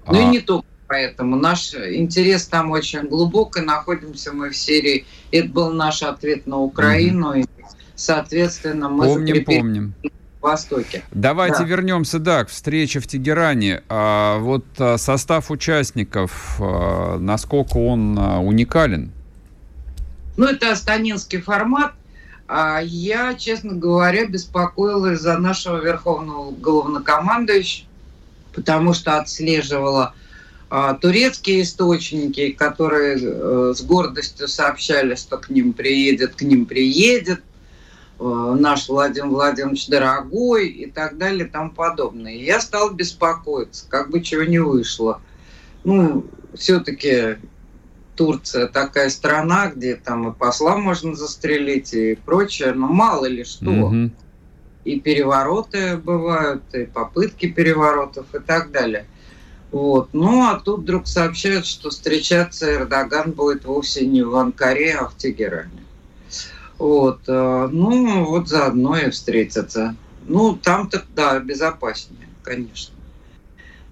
А... 0.05 0.13
Ну 0.13 0.21
и 0.21 0.25
не 0.27 0.41
только 0.41 0.67
поэтому. 0.87 1.37
Наш 1.37 1.75
интерес 1.75 2.47
там 2.47 2.73
очень 2.73 3.09
глубок, 3.09 3.57
и 3.57 3.63
находимся 3.63 4.35
мы 4.35 4.51
в 4.51 4.57
Сирии. 4.57 5.07
Это 5.31 5.49
был 5.49 5.73
наш 5.73 6.03
ответ 6.03 6.47
на 6.47 6.59
Украину, 6.59 7.35
mm-hmm. 7.35 7.41
и 7.41 7.56
соответственно, 7.97 8.89
мы 8.89 9.07
помним, 9.07 9.45
помним. 9.45 9.95
Востоке. 10.47 11.03
Давайте 11.11 11.59
да. 11.59 11.65
вернемся, 11.65 12.19
да, 12.19 12.45
к 12.45 12.51
встрече 12.51 13.01
в 13.01 13.07
Тегеране. 13.07 13.83
А, 13.89 14.39
вот 14.39 14.65
а, 14.79 14.97
состав 14.97 15.51
участников, 15.51 16.57
а, 16.61 17.19
насколько 17.19 17.79
он 17.79 18.17
а, 18.19 18.41
уникален? 18.41 19.11
Ну, 20.37 20.47
это 20.47 20.71
астанинский 20.71 21.41
формат. 21.41 21.93
А 22.47 22.81
я, 22.81 23.35
честно 23.35 23.73
говоря, 23.73 24.27
беспокоилась 24.27 25.21
за 25.21 25.37
нашего 25.39 25.79
верховного 25.79 26.53
главнокомандующего, 26.53 27.89
потому 28.55 28.95
что 28.95 29.19
отслеживала 29.19 30.15
а, 30.71 30.95
турецкие 30.95 31.63
источники, 31.63 32.53
которые 32.53 33.19
а, 33.21 33.73
с 33.75 33.83
гордостью 33.83 34.47
сообщали, 34.47 35.17
что 35.17 35.39
к 35.39 35.51
ним 35.51 35.73
приедет, 35.73 36.37
к 36.37 36.43
ним 36.43 36.67
приедет 36.67 37.41
Э, 37.41 37.56
наш 38.19 38.89
Владимир 38.89 39.29
Владимирович 39.29 39.89
дорогой 39.89 40.69
и 40.69 40.91
так 40.91 41.19
далее 41.19 41.47
и 41.47 41.51
тому 41.51 41.71
подобное. 41.71 42.33
И 42.33 42.45
я 42.45 42.61
стал 42.61 42.91
беспокоиться, 42.91 43.87
как 43.89 44.11
бы 44.11 44.23
чего 44.23 44.45
не 44.45 44.59
вышло. 44.59 45.21
Ну, 45.85 46.25
все-таки 46.55 47.37
Турция 48.17 48.67
такая 48.67 49.11
страна, 49.11 49.69
где 49.69 49.95
там 49.97 50.31
и 50.31 50.35
посла 50.35 50.77
можно 50.77 51.15
застрелить 51.15 51.93
и 51.93 52.19
прочее, 52.25 52.73
но 52.73 52.89
мало 52.89 53.27
ли 53.27 53.45
что. 53.45 53.71
Угу. 53.71 54.11
И 54.85 55.01
перевороты 55.01 55.97
бывают, 55.97 56.63
и 56.73 56.87
попытки 56.87 57.49
переворотов 57.49 58.35
и 58.35 58.39
так 58.39 58.71
далее. 58.71 59.07
Вот. 59.73 60.11
Ну, 60.13 60.49
а 60.49 60.61
тут 60.61 60.81
вдруг 60.81 61.07
сообщают, 61.07 61.67
что 61.67 61.91
встречаться 61.91 62.73
Эрдоган 62.73 63.33
будет 63.33 63.65
вовсе 63.65 64.07
не 64.07 64.23
в 64.23 64.35
Анкаре, 64.37 64.95
а 64.95 65.09
в 65.09 65.17
Тегеране. 65.17 65.86
Вот. 66.79 67.21
Э, 67.27 67.69
ну, 67.71 68.25
вот 68.25 68.49
заодно 68.49 68.97
и 68.97 69.11
встретиться. 69.11 69.97
Ну, 70.27 70.57
там-то, 70.57 71.05
да, 71.15 71.39
безопаснее, 71.39 72.29
конечно. 72.43 72.95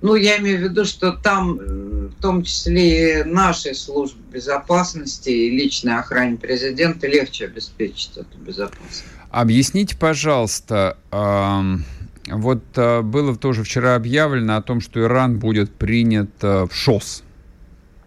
Ну, 0.02 0.16
я 0.16 0.38
имею 0.38 0.58
в 0.58 0.62
виду, 0.62 0.84
что 0.84 1.12
там 1.12 1.56
в 1.56 2.20
том 2.20 2.42
числе 2.42 3.20
и 3.20 3.24
нашей 3.24 3.74
службе 3.74 4.20
безопасности 4.32 5.30
и 5.30 5.50
личной 5.50 5.96
охране 5.96 6.36
президента 6.36 7.06
легче 7.06 7.46
обеспечить 7.46 8.16
эту 8.16 8.36
безопасность. 8.38 9.04
Объясните, 9.30 9.96
пожалуйста, 9.96 10.98
вот 12.26 12.62
э, 12.76 13.02
было 13.02 13.36
тоже 13.36 13.64
вчера 13.64 13.96
объявлено 13.96 14.56
о 14.56 14.62
том, 14.62 14.80
что 14.80 15.00
Иран 15.00 15.38
будет 15.38 15.74
принят 15.74 16.30
э, 16.40 16.66
в 16.70 16.74
ШОС. 16.74 17.22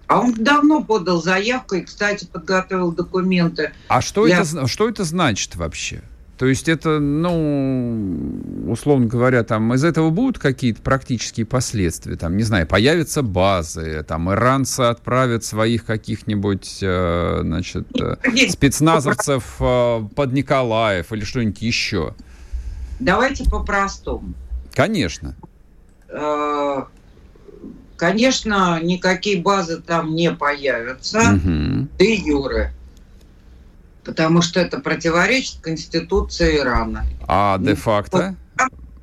А 0.08 0.22
он 0.22 0.34
давно 0.34 0.84
подал 0.84 1.22
заявку 1.22 1.76
и, 1.76 1.82
кстати, 1.82 2.26
подготовил 2.26 2.92
документы. 2.92 3.72
А 3.90 4.02
что, 4.02 4.26
для... 4.26 4.42
это, 4.42 4.68
что 4.68 4.88
это 4.88 5.04
значит 5.04 5.56
вообще? 5.56 6.02
То 6.38 6.46
есть 6.46 6.70
это, 6.70 7.00
ну, 7.00 8.42
условно 8.68 9.08
говоря, 9.08 9.44
там 9.44 9.74
из 9.74 9.84
этого 9.84 10.12
будут 10.12 10.38
какие-то 10.38 10.82
практические 10.84 11.48
последствия? 11.48 12.16
Там, 12.16 12.38
не 12.38 12.44
знаю, 12.44 12.68
появятся 12.68 13.24
базы, 13.24 14.06
там 14.08 14.32
иранцы 14.32 14.82
отправят 14.82 15.44
своих 15.44 15.84
каких-нибудь, 15.86 16.78
э, 16.82 17.40
значит, 17.42 17.88
э, 18.00 18.18
спецназовцев 18.50 19.56
э, 19.60 20.02
под 20.16 20.32
Николаев 20.32 21.12
или 21.12 21.24
что-нибудь 21.26 21.62
еще? 21.62 22.14
Давайте 23.00 23.44
по-простому. 23.50 24.34
Конечно. 24.76 25.36
Конечно, 27.98 28.80
никакие 28.82 29.42
базы 29.42 29.82
там 29.82 30.16
не 30.16 30.32
появятся. 30.32 31.20
Угу. 31.20 31.88
Де 31.98 32.16
юры 32.16 32.72
потому 34.08 34.42
что 34.42 34.62
это 34.62 34.80
противоречит 34.80 35.60
Конституции 35.62 36.58
Ирана. 36.58 37.06
А 37.28 37.58
де-факто? 37.60 38.36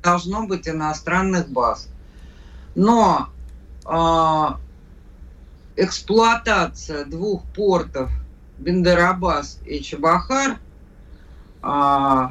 Должно 0.03 0.47
быть 0.47 0.67
иностранных 0.67 1.47
баз. 1.47 1.87
Но 2.73 3.29
э, 3.85 4.47
эксплуатация 5.77 7.05
двух 7.05 7.43
портов 7.55 8.09
Бендерабас 8.57 9.59
и 9.65 9.79
Чебахар 9.79 10.57
э, 11.61 12.27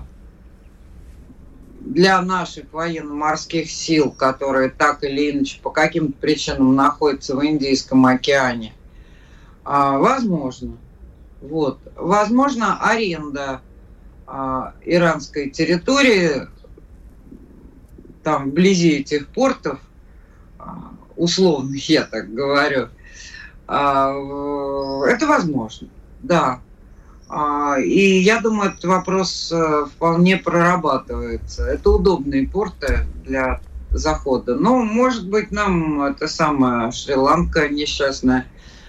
для 1.85 2.21
наших 2.23 2.73
военно-морских 2.73 3.71
сил, 3.71 4.11
которые 4.11 4.71
так 4.71 5.05
или 5.05 5.31
иначе 5.31 5.61
по 5.61 5.71
каким-то 5.71 6.19
причинам 6.19 6.75
находятся 6.75 7.37
в 7.37 7.45
Индийском 7.45 8.07
океане, 8.07 8.73
э, 9.65 9.71
возможно. 9.99 10.77
Вот. 11.41 11.79
Возможно, 11.97 12.79
аренда 12.81 13.61
а, 14.27 14.75
иранской 14.85 15.51
территории 15.51 16.49
там 18.23 18.51
вблизи 18.51 19.01
этих 19.01 19.29
портов, 19.29 19.79
а, 20.59 20.93
условных, 21.17 21.89
я 21.89 22.05
так 22.05 22.33
говорю, 22.33 22.89
а, 23.67 24.13
это 25.07 25.27
возможно, 25.27 25.89
да. 26.23 26.61
А, 27.37 27.81
и 27.81 28.21
я 28.21 28.41
думаю, 28.41 28.71
этот 28.71 28.85
вопрос 28.85 29.51
а, 29.53 29.87
вполне 29.87 30.37
прорабатывается. 30.37 31.65
Это 31.65 31.91
удобные 31.91 32.47
порты 32.47 33.09
для 33.25 33.61
захода. 33.91 34.55
Но, 34.55 34.85
может 34.85 35.29
быть, 35.29 35.51
нам 35.51 36.01
это 36.03 36.29
самая 36.29 36.93
Шри-Ланка 36.93 37.69
несчастная 37.69 38.47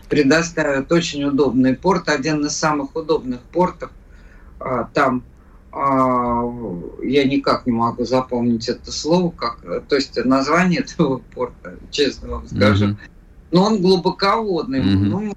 предоставят 0.10 0.92
очень 0.92 1.24
удобный 1.24 1.76
порт, 1.76 2.08
один 2.08 2.46
из 2.46 2.56
самых 2.56 2.96
удобных 2.96 3.42
портов. 3.42 3.90
А, 4.60 4.90
там 4.94 5.24
а, 5.72 6.44
я 7.02 7.24
никак 7.24 7.66
не 7.66 7.72
могу 7.72 8.06
запомнить 8.06 8.70
это 8.70 8.92
слово, 8.92 9.32
как, 9.32 9.58
то 9.88 9.96
есть 9.96 10.24
название 10.24 10.82
этого 10.82 11.18
порта, 11.34 11.80
честно 11.90 12.30
вам 12.30 12.48
скажу. 12.48 12.90
Mm-hmm. 12.90 12.98
Но 13.50 13.64
он 13.64 13.82
глубоководный. 13.82 14.82
Mm-hmm. 14.82 14.98
Ну, 14.98 15.36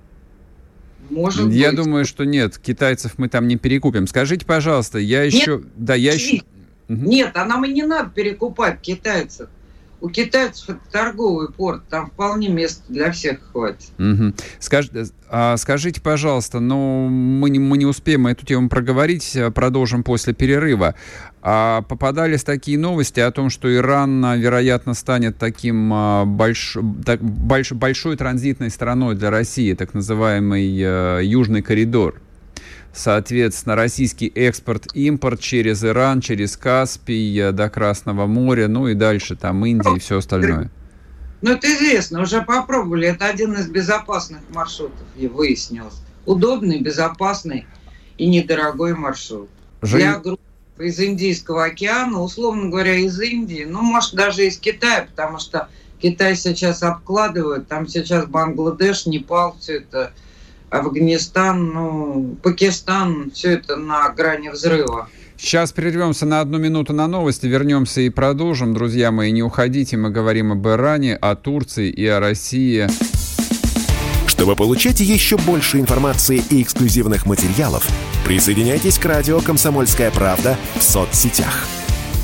может 1.10 1.50
я 1.52 1.68
быть. 1.70 1.76
думаю, 1.76 2.04
что 2.04 2.24
нет, 2.24 2.58
китайцев 2.58 3.14
мы 3.16 3.28
там 3.28 3.48
не 3.48 3.56
перекупим. 3.56 4.06
Скажите, 4.06 4.44
пожалуйста, 4.46 4.98
я 4.98 5.22
еще... 5.22 5.56
Нет, 5.58 5.66
да, 5.76 5.94
я 5.94 6.12
еще... 6.12 6.42
Нет, 6.88 7.32
а 7.34 7.44
нам 7.44 7.64
и 7.64 7.72
не 7.72 7.82
надо 7.82 8.10
перекупать 8.10 8.80
китайцев 8.80 9.48
у 10.00 10.08
китайцев 10.08 10.70
это 10.70 10.80
торговый 10.92 11.50
порт, 11.50 11.82
там 11.88 12.10
вполне 12.10 12.48
места 12.48 12.82
для 12.88 13.10
всех 13.10 13.40
хватит. 13.52 13.88
Угу. 13.98 14.34
Скаж, 14.60 14.90
а, 15.28 15.56
скажите, 15.56 16.00
пожалуйста, 16.00 16.60
ну 16.60 17.08
мы 17.08 17.50
не, 17.50 17.58
мы 17.58 17.78
не 17.78 17.86
успеем 17.86 18.26
эту 18.26 18.46
тему 18.46 18.68
проговорить, 18.68 19.36
а, 19.36 19.50
продолжим 19.50 20.04
после 20.04 20.34
перерыва. 20.34 20.94
А 21.42 21.82
попадались 21.82 22.44
такие 22.44 22.78
новости 22.78 23.20
о 23.20 23.30
том, 23.30 23.50
что 23.50 23.72
Иран, 23.74 24.38
вероятно, 24.38 24.94
станет 24.94 25.38
таким 25.38 25.90
а, 25.92 26.24
больш, 26.24 26.76
так, 27.04 27.20
больш, 27.20 27.72
большой 27.72 28.16
транзитной 28.16 28.70
страной 28.70 29.16
для 29.16 29.30
России, 29.30 29.74
так 29.74 29.94
называемый 29.94 30.80
а, 30.84 31.20
Южный 31.20 31.62
коридор 31.62 32.20
соответственно, 32.98 33.76
российский 33.76 34.26
экспорт-импорт 34.34 35.40
через 35.40 35.84
Иран, 35.84 36.20
через 36.20 36.56
Каспий 36.56 37.38
э, 37.40 37.52
до 37.52 37.70
Красного 37.70 38.26
моря, 38.26 38.68
ну 38.68 38.88
и 38.88 38.94
дальше 38.94 39.36
там 39.36 39.64
Индия 39.64 39.96
и 39.96 39.98
все 39.98 40.18
остальное. 40.18 40.70
Ну, 41.40 41.52
это 41.52 41.72
известно, 41.72 42.22
уже 42.22 42.42
попробовали. 42.42 43.06
Это 43.06 43.26
один 43.26 43.54
из 43.54 43.68
безопасных 43.68 44.40
маршрутов, 44.50 45.06
и 45.16 45.28
выяснилось. 45.28 45.94
Удобный, 46.26 46.80
безопасный 46.80 47.66
и 48.16 48.26
недорогой 48.26 48.94
маршрут. 48.94 49.48
Жень... 49.82 50.00
Для 50.00 50.18
групп 50.18 50.40
из 50.78 50.98
Индийского 50.98 51.66
океана, 51.66 52.20
условно 52.20 52.68
говоря, 52.68 52.96
из 52.96 53.20
Индии, 53.20 53.64
ну, 53.68 53.82
может, 53.82 54.14
даже 54.14 54.46
из 54.46 54.58
Китая, 54.58 55.06
потому 55.08 55.38
что 55.38 55.68
Китай 56.00 56.36
сейчас 56.36 56.82
обкладывают, 56.82 57.68
там 57.68 57.86
сейчас 57.86 58.26
Бангладеш, 58.26 59.06
Непал, 59.06 59.56
все 59.60 59.78
это 59.78 60.12
Афганистан, 60.70 61.72
ну, 61.72 62.36
Пакистан, 62.42 63.30
все 63.32 63.52
это 63.52 63.76
на 63.76 64.08
грани 64.10 64.48
взрыва. 64.48 65.08
Сейчас 65.36 65.72
прервемся 65.72 66.26
на 66.26 66.40
одну 66.40 66.58
минуту 66.58 66.92
на 66.92 67.06
новости, 67.06 67.46
вернемся 67.46 68.00
и 68.00 68.10
продолжим. 68.10 68.74
Друзья 68.74 69.12
мои, 69.12 69.30
не 69.30 69.42
уходите, 69.42 69.96
мы 69.96 70.10
говорим 70.10 70.52
об 70.52 70.66
Иране, 70.66 71.14
о 71.14 71.36
Турции 71.36 71.88
и 71.90 72.06
о 72.06 72.18
России. 72.18 72.88
Чтобы 74.26 74.56
получать 74.56 75.00
еще 75.00 75.36
больше 75.36 75.78
информации 75.78 76.42
и 76.50 76.62
эксклюзивных 76.62 77.24
материалов, 77.26 77.86
присоединяйтесь 78.24 78.98
к 78.98 79.04
радио 79.04 79.40
«Комсомольская 79.40 80.10
правда» 80.10 80.56
в 80.76 80.82
соцсетях– 80.82 81.66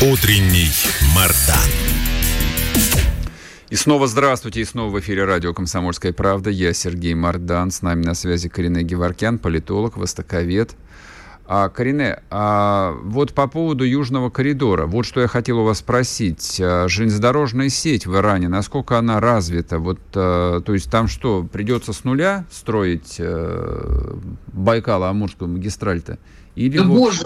Утренний 0.00 0.70
Мардан. 1.12 1.58
И 3.68 3.74
снова 3.74 4.06
здравствуйте, 4.06 4.60
и 4.60 4.64
снова 4.64 4.90
в 4.90 5.00
эфире 5.00 5.24
радио 5.24 5.52
«Комсомольская 5.52 6.12
правда». 6.12 6.50
Я 6.50 6.72
Сергей 6.72 7.14
Мардан, 7.14 7.72
с 7.72 7.82
нами 7.82 8.04
на 8.04 8.14
связи 8.14 8.48
Карине 8.48 8.84
Геворкян, 8.84 9.40
политолог, 9.40 9.96
востоковед. 9.96 10.76
А, 11.48 11.68
Карине, 11.68 12.22
а 12.30 12.96
вот 13.02 13.34
по 13.34 13.48
поводу 13.48 13.82
Южного 13.82 14.30
коридора, 14.30 14.86
вот 14.86 15.04
что 15.04 15.20
я 15.20 15.26
хотел 15.26 15.58
у 15.58 15.64
вас 15.64 15.78
спросить. 15.78 16.60
А, 16.62 16.86
железнодорожная 16.86 17.68
сеть 17.68 18.06
в 18.06 18.14
Иране, 18.14 18.46
насколько 18.46 18.98
она 18.98 19.18
развита? 19.18 19.80
Вот, 19.80 19.98
а, 20.14 20.60
то 20.60 20.74
есть 20.74 20.92
там 20.92 21.08
что, 21.08 21.42
придется 21.42 21.92
с 21.92 22.04
нуля 22.04 22.44
строить 22.52 23.16
а, 23.18 24.16
Байкало-Амурскую 24.52 25.48
магистраль-то? 25.48 26.20
Или 26.54 26.78
да 26.78 26.84
вот... 26.84 26.98
боже, 26.98 27.24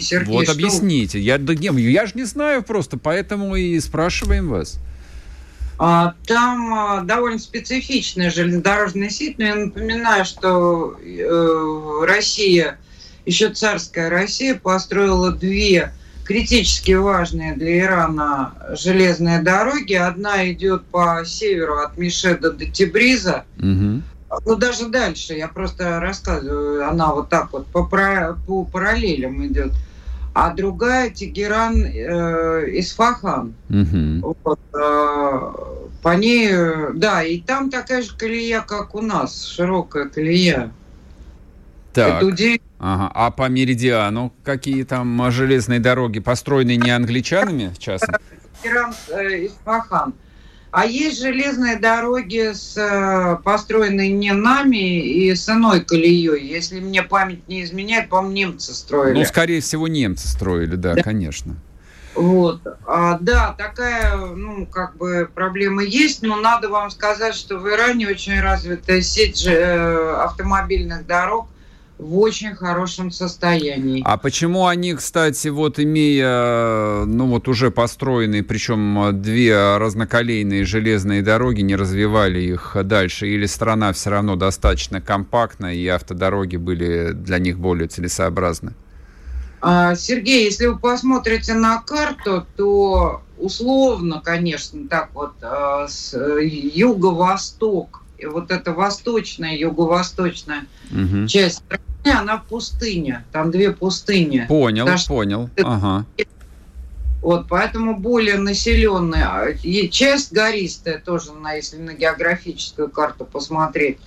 Сергей, 0.00 0.32
вот 0.32 0.44
что... 0.44 0.52
объясните. 0.52 1.20
Я, 1.20 1.38
да, 1.38 1.54
не, 1.54 1.68
я 1.90 2.06
же 2.06 2.12
не 2.14 2.24
знаю 2.24 2.62
просто, 2.62 2.98
поэтому 2.98 3.56
и 3.56 3.78
спрашиваем 3.80 4.48
вас. 4.48 4.78
А, 5.78 6.14
там 6.26 6.72
а, 6.72 7.00
довольно 7.00 7.38
специфичная 7.38 8.30
железнодорожная 8.30 9.10
сеть, 9.10 9.38
но 9.38 9.44
я 9.44 9.54
напоминаю, 9.56 10.24
что 10.24 10.96
э, 11.00 12.04
Россия, 12.06 12.78
еще 13.26 13.50
царская 13.50 14.08
Россия, 14.08 14.54
построила 14.54 15.32
две 15.32 15.92
критически 16.24 16.92
важные 16.92 17.54
для 17.54 17.80
Ирана 17.80 18.54
железные 18.80 19.42
дороги. 19.42 19.94
Одна 19.94 20.50
идет 20.50 20.84
по 20.86 21.22
северу 21.24 21.78
от 21.78 21.98
Мишеда 21.98 22.52
до 22.52 22.66
Тибриза, 22.66 23.44
угу. 23.58 24.02
Ну, 24.44 24.56
даже 24.56 24.88
дальше, 24.88 25.34
я 25.34 25.48
просто 25.48 26.00
рассказываю, 26.00 26.88
она 26.88 27.12
вот 27.12 27.28
так 27.28 27.52
вот 27.52 27.66
по, 27.66 27.84
по 27.84 28.64
параллелям 28.64 29.46
идет. 29.46 29.72
А 30.34 30.52
другая 30.52 31.10
Тегеран 31.10 31.84
э, 31.84 32.80
Исфахан. 32.80 33.54
Угу. 33.70 34.36
Вот, 34.42 34.58
э, 34.74 35.52
По 36.02 36.16
ней, 36.16 36.48
э, 36.50 36.90
да, 36.94 37.22
и 37.22 37.40
там 37.40 37.70
такая 37.70 38.02
же 38.02 38.16
колея, 38.16 38.60
как 38.60 38.96
у 38.96 39.00
нас, 39.00 39.44
широкая 39.44 40.08
колея. 40.08 40.72
Так. 41.92 42.16
Это 42.16 42.26
удивительно. 42.26 42.68
Ага. 42.80 43.12
А 43.14 43.30
по 43.30 43.48
меридиану 43.48 44.32
какие 44.42 44.82
там 44.82 45.30
железные 45.30 45.78
дороги 45.78 46.18
построены 46.18 46.76
не 46.76 46.90
англичанами, 46.90 47.72
в 47.72 47.78
частности? 47.78 48.20
Иран 48.64 48.92
э, 49.10 49.46
Исфахан. 49.46 50.14
А 50.76 50.86
есть 50.86 51.20
железные 51.20 51.76
дороги, 51.76 52.52
с, 52.52 52.76
э, 52.76 53.36
построенные 53.44 54.10
не 54.10 54.32
нами 54.32 54.98
и 55.04 55.32
с 55.32 55.48
иной 55.48 55.84
колеей. 55.84 56.44
Если 56.44 56.80
мне 56.80 57.04
память 57.04 57.46
не 57.46 57.62
изменяет, 57.62 58.08
по-моему, 58.08 58.34
немцы 58.34 58.74
строили. 58.74 59.20
Ну, 59.20 59.24
скорее 59.24 59.60
всего, 59.60 59.86
немцы 59.86 60.26
строили, 60.26 60.74
да, 60.74 60.94
да. 60.94 61.02
конечно. 61.04 61.54
Вот. 62.16 62.62
А, 62.88 63.18
да, 63.20 63.54
такая, 63.56 64.16
ну, 64.16 64.66
как 64.66 64.96
бы 64.96 65.30
проблема 65.32 65.84
есть, 65.84 66.22
но 66.22 66.34
надо 66.34 66.68
вам 66.68 66.90
сказать, 66.90 67.36
что 67.36 67.56
в 67.58 67.68
Иране 67.68 68.08
очень 68.08 68.40
развитая 68.40 69.00
сеть 69.00 69.38
же, 69.38 69.52
э, 69.52 70.16
автомобильных 70.24 71.06
дорог, 71.06 71.46
в 71.98 72.18
очень 72.18 72.54
хорошем 72.54 73.10
состоянии. 73.10 74.02
А 74.04 74.16
почему 74.16 74.66
они, 74.66 74.94
кстати, 74.94 75.48
вот 75.48 75.78
имея, 75.78 77.04
ну 77.04 77.26
вот 77.26 77.48
уже 77.48 77.70
построенные, 77.70 78.42
причем 78.42 79.22
две 79.22 79.76
разноколейные 79.76 80.64
железные 80.64 81.22
дороги, 81.22 81.60
не 81.60 81.76
развивали 81.76 82.40
их 82.40 82.76
дальше? 82.84 83.28
Или 83.28 83.46
страна 83.46 83.92
все 83.92 84.10
равно 84.10 84.36
достаточно 84.36 85.00
компактна, 85.00 85.74
и 85.74 85.86
автодороги 85.86 86.56
были 86.56 87.12
для 87.12 87.38
них 87.38 87.58
более 87.58 87.88
целесообразны? 87.88 88.72
А, 89.60 89.94
Сергей, 89.94 90.44
если 90.44 90.66
вы 90.66 90.78
посмотрите 90.78 91.54
на 91.54 91.80
карту, 91.80 92.46
то 92.56 93.22
условно, 93.38 94.20
конечно, 94.22 94.86
так 94.88 95.10
вот, 95.14 95.32
а, 95.42 95.86
юго-восток, 96.12 98.03
вот 98.26 98.50
эта 98.50 98.72
восточная, 98.72 99.56
юго-восточная 99.56 100.66
угу. 100.90 101.26
часть 101.26 101.56
страны, 101.58 102.18
она 102.18 102.38
пустыня. 102.38 103.24
Там 103.32 103.50
две 103.50 103.72
пустыни. 103.72 104.46
Понял, 104.48 104.84
Потому 104.86 105.06
понял. 105.06 105.50
Ага. 105.62 106.06
Вот, 107.22 107.46
поэтому 107.48 107.96
более 107.96 108.36
населенная. 108.36 109.56
И 109.62 109.88
часть 109.88 110.32
гористая 110.32 110.98
тоже, 110.98 111.32
на, 111.32 111.54
если 111.54 111.78
на 111.78 111.94
географическую 111.94 112.90
карту 112.90 113.24
посмотреть. 113.24 113.98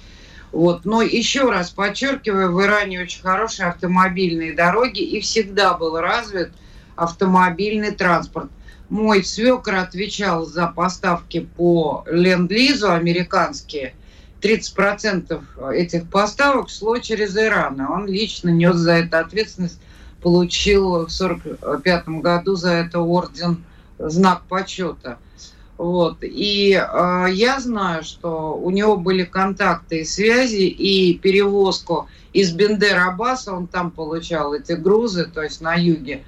Вот. 0.51 0.85
Но 0.85 1.01
еще 1.01 1.49
раз 1.49 1.71
подчеркиваю, 1.71 2.53
в 2.53 2.61
Иране 2.61 3.01
очень 3.01 3.21
хорошие 3.21 3.69
автомобильные 3.69 4.53
дороги 4.53 5.01
и 5.01 5.19
всегда 5.19 5.73
был 5.73 5.97
развит 5.99 6.51
автомобильный 6.95 7.91
транспорт. 7.91 8.49
Мой 8.89 9.23
свекр 9.23 9.75
отвечал 9.75 10.45
за 10.45 10.67
поставки 10.67 11.47
по 11.55 12.03
ленд-лизу 12.07 12.91
американские– 12.91 13.93
30% 14.41 15.73
этих 15.73 16.09
поставок 16.09 16.69
шло 16.69 16.97
через 16.99 17.35
Иран. 17.35 17.79
Он 17.81 18.07
лично 18.07 18.49
нес 18.49 18.75
за 18.75 18.93
это 18.93 19.19
ответственность, 19.19 19.79
получил 20.21 21.07
в 21.07 21.13
1945 21.13 22.07
году 22.21 22.55
за 22.55 22.71
это 22.71 22.99
орден 22.99 23.63
знак 23.97 24.43
почета. 24.47 25.17
Вот. 25.77 26.17
И 26.21 26.71
э, 26.73 27.25
я 27.31 27.59
знаю, 27.59 28.03
что 28.03 28.55
у 28.55 28.71
него 28.71 28.97
были 28.97 29.23
контакты 29.23 30.01
и 30.01 30.05
связи, 30.05 30.63
и 30.63 31.17
перевозку 31.17 32.07
из 32.33 32.51
Бендер-Аббаса, 32.51 33.51
он 33.51 33.67
там 33.67 33.91
получал 33.91 34.53
эти 34.53 34.71
грузы, 34.71 35.25
то 35.25 35.43
есть 35.43 35.61
на 35.61 35.75
юге. 35.75 36.23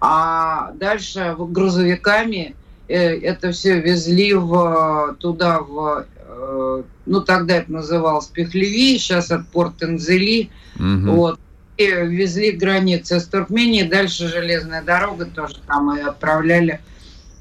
А 0.00 0.72
дальше 0.72 1.34
грузовиками 1.38 2.54
э, 2.88 3.18
это 3.20 3.52
все 3.52 3.80
везли 3.80 4.34
в, 4.34 5.16
туда, 5.18 5.60
в 5.60 6.06
Э, 6.38 6.82
ну 7.06 7.20
тогда 7.20 7.56
это 7.56 7.72
называлось 7.72 8.26
Пехлеви, 8.26 8.98
сейчас 8.98 9.30
от 9.30 9.48
порт 9.48 9.82
Энзели, 9.82 10.50
угу. 10.76 11.12
вот, 11.12 11.40
и 11.76 11.86
везли 11.86 12.52
к 12.52 12.58
границе 12.58 13.20
с 13.20 13.26
Туркменией, 13.26 13.88
дальше 13.88 14.28
железная 14.28 14.82
дорога 14.82 15.26
тоже 15.26 15.56
там 15.66 15.96
и 15.96 16.00
отправляли, 16.00 16.80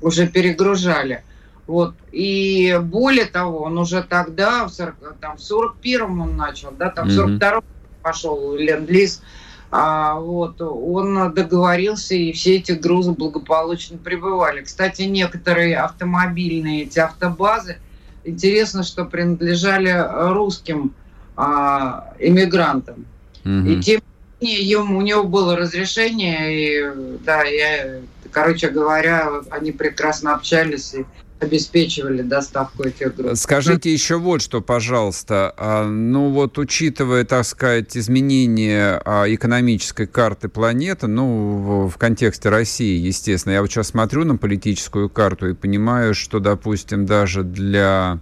уже 0.02 0.28
перегружали. 0.28 1.24
Вот. 1.66 1.96
И 2.14 2.80
более 2.82 3.26
того, 3.26 3.64
он 3.64 3.78
уже 3.78 4.02
тогда, 4.02 4.66
в, 4.66 4.70
40, 4.70 5.18
там, 5.20 5.38
в 5.38 5.42
41-м 5.42 6.22
он 6.22 6.38
начал, 6.38 6.72
да, 6.72 6.90
там 6.90 7.10
в 7.10 7.12
42-м 7.12 7.64
пошел 8.02 8.56
ленд-лиз, 8.56 9.22
а, 9.70 10.16
вот, 10.20 10.62
он 10.62 11.34
договорился, 11.34 12.16
и 12.16 12.32
все 12.32 12.56
эти 12.58 12.72
грузы 12.72 13.12
благополучно 13.12 13.98
прибывали. 13.98 14.62
Кстати, 14.62 15.02
некоторые 15.04 15.78
автомобильные 15.78 16.84
эти 16.84 17.00
автобазы, 17.00 17.78
интересно, 18.24 18.84
что 18.84 19.04
принадлежали 19.06 19.94
русским 20.34 20.94
а, 21.36 22.14
иммигрантам. 22.20 23.06
Угу. 23.44 23.68
И 23.68 23.82
тем 23.82 24.02
не 24.40 24.48
менее, 24.48 24.70
ему, 24.70 24.98
у 25.00 25.02
него 25.02 25.24
было 25.24 25.58
разрешение, 25.58 26.54
и 26.54 27.18
да, 27.26 27.44
я, 27.44 28.00
короче 28.32 28.70
говоря, 28.70 29.32
они 29.50 29.72
прекрасно 29.72 30.34
общались 30.34 30.94
и 30.94 31.06
обеспечивали 31.40 32.22
доставку 32.22 32.84
этих 32.84 33.16
грузов. 33.16 33.38
Скажите 33.38 33.92
еще 33.92 34.18
вот 34.18 34.42
что, 34.42 34.62
пожалуйста. 34.62 35.54
А, 35.58 35.86
ну 35.86 36.30
вот 36.30 36.58
учитывая, 36.58 37.26
так 37.26 37.46
сказать, 37.46 37.96
изменение 37.96 39.02
а, 39.06 39.26
экономической 39.28 40.08
карты 40.08 40.50
планеты, 40.50 41.08
ну 41.08 41.88
в 41.88 41.98
контексте 41.98 42.50
России, 42.50 42.98
естественно, 43.00 43.54
я 43.54 43.62
вот 43.62 43.72
сейчас 43.72 43.88
смотрю 43.88 44.26
на 44.26 44.38
политическую 44.38 45.10
карту 45.10 45.50
и 45.50 45.54
понимаю, 45.54 46.14
что, 46.14 46.40
допустим, 46.40 47.06
даже 47.06 47.44
для 47.44 48.20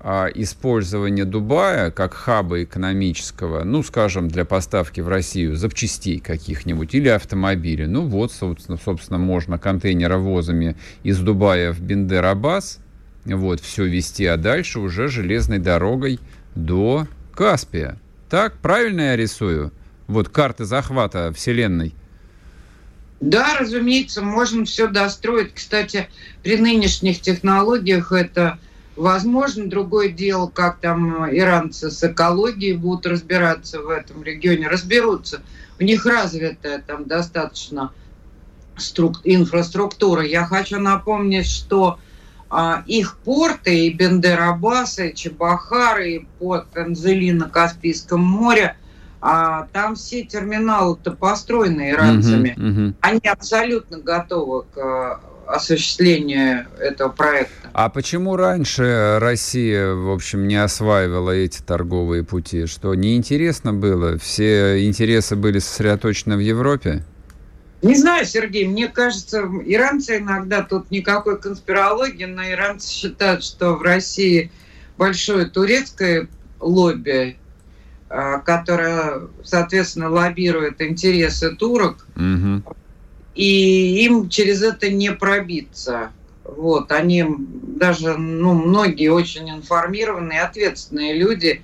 использование 0.00 1.24
Дубая 1.24 1.90
как 1.90 2.14
хаба 2.14 2.62
экономического, 2.62 3.64
ну, 3.64 3.82
скажем, 3.82 4.28
для 4.28 4.44
поставки 4.44 5.00
в 5.00 5.08
Россию 5.08 5.56
запчастей 5.56 6.20
каких-нибудь 6.20 6.94
или 6.94 7.08
автомобилей. 7.08 7.86
Ну, 7.86 8.06
вот, 8.06 8.32
собственно, 8.32 8.78
собственно 8.82 9.18
можно 9.18 9.58
контейнеровозами 9.58 10.76
из 11.02 11.18
Дубая 11.18 11.72
в 11.72 11.80
Бендер-Аббас 11.80 12.78
вот, 13.24 13.60
все 13.60 13.84
вести, 13.84 14.24
а 14.26 14.36
дальше 14.36 14.80
уже 14.80 15.08
железной 15.08 15.58
дорогой 15.58 16.18
до 16.54 17.06
Каспия. 17.34 17.98
Так, 18.28 18.58
правильно 18.58 19.00
я 19.00 19.16
рисую? 19.16 19.72
Вот 20.06 20.28
карты 20.28 20.64
захвата 20.64 21.32
Вселенной. 21.34 21.94
Да, 23.20 23.58
разумеется, 23.58 24.22
можем 24.22 24.64
все 24.64 24.86
достроить. 24.86 25.52
Кстати, 25.54 26.08
при 26.42 26.56
нынешних 26.56 27.20
технологиях 27.20 28.12
это 28.12 28.58
Возможно, 28.98 29.70
другое 29.70 30.08
дело, 30.08 30.48
как 30.48 30.80
там 30.80 31.30
иранцы 31.30 31.88
с 31.88 32.02
экологией 32.02 32.76
будут 32.76 33.06
разбираться 33.06 33.80
в 33.80 33.90
этом 33.90 34.24
регионе. 34.24 34.66
Разберутся. 34.66 35.40
У 35.78 35.84
них 35.84 36.04
развитая 36.04 36.82
там 36.84 37.04
достаточно 37.04 37.92
струк... 38.76 39.20
инфраструктура. 39.22 40.24
Я 40.24 40.44
хочу 40.46 40.80
напомнить, 40.80 41.46
что 41.46 42.00
а, 42.50 42.82
их 42.86 43.18
порты, 43.18 43.86
и 43.86 43.92
Бендерабас, 43.92 44.98
и 44.98 45.14
Чебахар, 45.14 46.00
и 46.00 46.26
порт 46.40 46.76
Энзели 46.76 47.30
на 47.30 47.48
Каспийском 47.48 48.20
море, 48.20 48.76
а, 49.20 49.68
там 49.72 49.94
все 49.94 50.24
терминалы-то 50.24 51.12
построены 51.12 51.90
иранцами. 51.90 52.56
Uh-huh, 52.56 52.88
uh-huh. 52.88 52.94
Они 53.02 53.28
абсолютно 53.28 53.98
готовы 53.98 54.64
к 54.74 55.20
осуществлению 55.48 56.66
этого 56.78 57.08
проекта. 57.08 57.70
А 57.72 57.88
почему 57.88 58.36
раньше 58.36 59.18
Россия, 59.18 59.92
в 59.94 60.10
общем, 60.10 60.46
не 60.46 60.56
осваивала 60.56 61.30
эти 61.30 61.62
торговые 61.62 62.22
пути? 62.22 62.66
Что 62.66 62.94
неинтересно 62.94 63.72
было? 63.72 64.18
Все 64.18 64.86
интересы 64.86 65.36
были 65.36 65.58
сосредоточены 65.58 66.36
в 66.36 66.40
Европе? 66.40 67.02
Не 67.80 67.94
знаю, 67.94 68.26
Сергей, 68.26 68.66
мне 68.66 68.88
кажется, 68.88 69.48
иранцы 69.64 70.18
иногда, 70.18 70.62
тут 70.62 70.90
никакой 70.90 71.40
конспирологии, 71.40 72.24
но 72.24 72.42
иранцы 72.42 72.90
считают, 72.90 73.44
что 73.44 73.74
в 73.74 73.82
России 73.82 74.50
большое 74.98 75.46
турецкое 75.46 76.28
лобби, 76.60 77.36
а, 78.10 78.40
которое, 78.40 79.28
соответственно, 79.44 80.10
лоббирует 80.10 80.82
интересы 80.82 81.54
турок, 81.54 82.04
угу 82.16 82.62
и 83.34 84.04
им 84.04 84.28
через 84.28 84.62
это 84.62 84.90
не 84.90 85.12
пробиться. 85.12 86.10
Вот, 86.44 86.90
они 86.92 87.26
даже, 87.28 88.16
ну, 88.16 88.54
многие 88.54 89.08
очень 89.08 89.50
информированные, 89.50 90.42
ответственные 90.42 91.14
люди, 91.14 91.62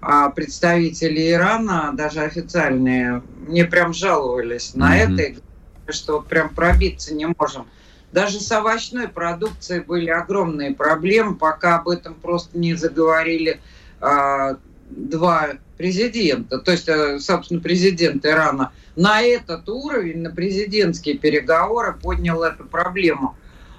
а, 0.00 0.30
представители 0.30 1.32
Ирана, 1.32 1.92
даже 1.94 2.20
официальные, 2.20 3.22
мне 3.46 3.64
прям 3.64 3.94
жаловались 3.94 4.72
mm-hmm. 4.74 4.78
на 4.78 4.96
это, 4.98 5.40
что 5.88 6.20
прям 6.20 6.50
пробиться 6.50 7.14
не 7.14 7.26
можем. 7.26 7.66
Даже 8.12 8.40
с 8.40 8.50
овощной 8.52 9.08
продукцией 9.08 9.82
были 9.82 10.08
огромные 10.08 10.74
проблемы, 10.74 11.34
пока 11.34 11.76
об 11.76 11.88
этом 11.88 12.14
просто 12.14 12.58
не 12.58 12.74
заговорили 12.74 13.60
а, 14.00 14.56
два 14.90 15.48
президента, 15.78 16.58
то 16.58 16.72
есть, 16.72 16.88
э, 16.88 17.18
собственно, 17.20 17.60
президент 17.60 18.26
Ирана 18.26 18.72
на 18.96 19.22
этот 19.22 19.68
уровень, 19.68 20.22
на 20.22 20.30
президентские 20.30 21.16
переговоры 21.16 21.94
поднял 21.94 22.42
эту 22.42 22.64
проблему. 22.64 23.36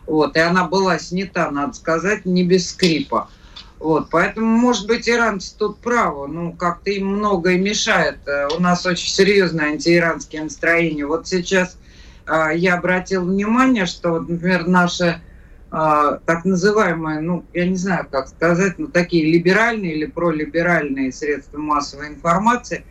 Вот, 0.07 0.35
и 0.35 0.39
она 0.39 0.65
была 0.65 0.97
снята, 0.97 1.51
надо 1.51 1.73
сказать, 1.73 2.25
не 2.25 2.43
без 2.43 2.71
скрипа. 2.71 3.29
Вот, 3.77 4.09
поэтому, 4.09 4.47
может 4.47 4.87
быть, 4.87 5.07
иранцы 5.07 5.55
тут 5.57 5.77
правы. 5.79 6.27
Ну, 6.27 6.53
как-то 6.53 6.89
им 6.89 7.07
многое 7.17 7.57
мешает. 7.57 8.17
Э, 8.25 8.47
у 8.57 8.59
нас 8.59 8.85
очень 8.85 9.09
серьезное 9.09 9.67
антииранские 9.67 10.43
настроения. 10.43 11.05
Вот 11.05 11.27
сейчас 11.27 11.77
э, 12.25 12.51
я 12.55 12.75
обратил 12.75 13.25
внимание, 13.25 13.85
что, 13.85 14.11
вот, 14.11 14.29
например, 14.29 14.67
наши 14.67 15.21
так 15.71 16.45
называемые, 16.45 17.19
ну, 17.19 17.45
я 17.53 17.67
не 17.67 17.75
знаю, 17.75 18.07
как 18.09 18.27
сказать, 18.27 18.79
ну, 18.79 18.87
такие 18.87 19.31
либеральные 19.31 19.95
или 19.95 20.05
пролиберальные 20.05 21.11
средства 21.11 21.59
массовой 21.59 22.07
информации 22.07 22.85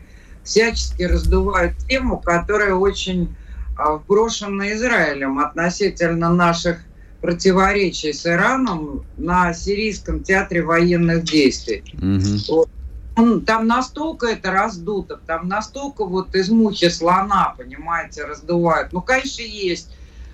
всячески 0.44 1.02
раздувают 1.02 1.76
тему, 1.88 2.18
которая 2.18 2.74
очень 2.74 3.36
э, 3.78 3.92
вброшена 3.92 4.72
Израилем 4.72 5.40
относительно 5.40 6.32
наших 6.32 6.78
противоречий 7.20 8.12
с 8.12 8.24
Ираном 8.24 9.04
на 9.16 9.52
Сирийском 9.52 10.22
театре 10.22 10.62
военных 10.62 11.24
действий. 11.24 11.82
Угу. 11.94 12.54
Вот. 12.56 13.44
Там 13.44 13.66
настолько 13.66 14.28
это 14.28 14.52
раздуто, 14.52 15.18
там 15.26 15.48
настолько 15.48 16.04
вот 16.04 16.36
из 16.36 16.48
мухи 16.48 16.88
слона, 16.88 17.54
понимаете, 17.58 18.24
раздувают. 18.24 18.92
Ну, 18.92 19.02
конечно, 19.02 19.42
есть. 19.42 19.90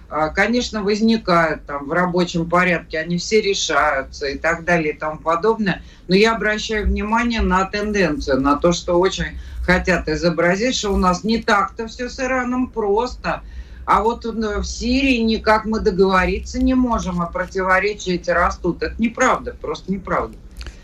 А, 0.08 0.28
конечно, 0.28 0.82
возникают 0.82 1.66
там 1.66 1.86
в 1.86 1.92
рабочем 1.92 2.48
порядке, 2.48 2.98
они 2.98 3.18
все 3.18 3.40
решаются 3.40 4.26
и 4.26 4.38
так 4.38 4.64
далее 4.64 4.94
и 4.94 4.96
тому 4.96 5.18
подобное. 5.18 5.82
Но 6.08 6.14
я 6.14 6.34
обращаю 6.34 6.86
внимание 6.86 7.40
на 7.40 7.64
тенденцию, 7.64 8.40
на 8.40 8.56
то, 8.56 8.72
что 8.72 8.98
очень 8.98 9.38
хотят 9.64 10.08
изобразить, 10.08 10.76
что 10.76 10.92
у 10.92 10.96
нас 10.96 11.24
не 11.24 11.38
так-то 11.38 11.86
все 11.86 12.08
с 12.08 12.20
Ираном 12.20 12.68
просто– 12.68 13.42
а 13.86 14.02
вот 14.02 14.24
в 14.24 14.64
Сирии 14.64 15.18
никак 15.18 15.66
мы 15.66 15.80
договориться 15.80 16.58
не 16.58 16.74
можем, 16.74 17.20
а 17.20 17.26
противоречия 17.26 18.14
эти 18.14 18.30
растут. 18.30 18.82
Это 18.82 18.94
неправда, 18.98 19.54
просто 19.60 19.92
неправда. 19.92 20.36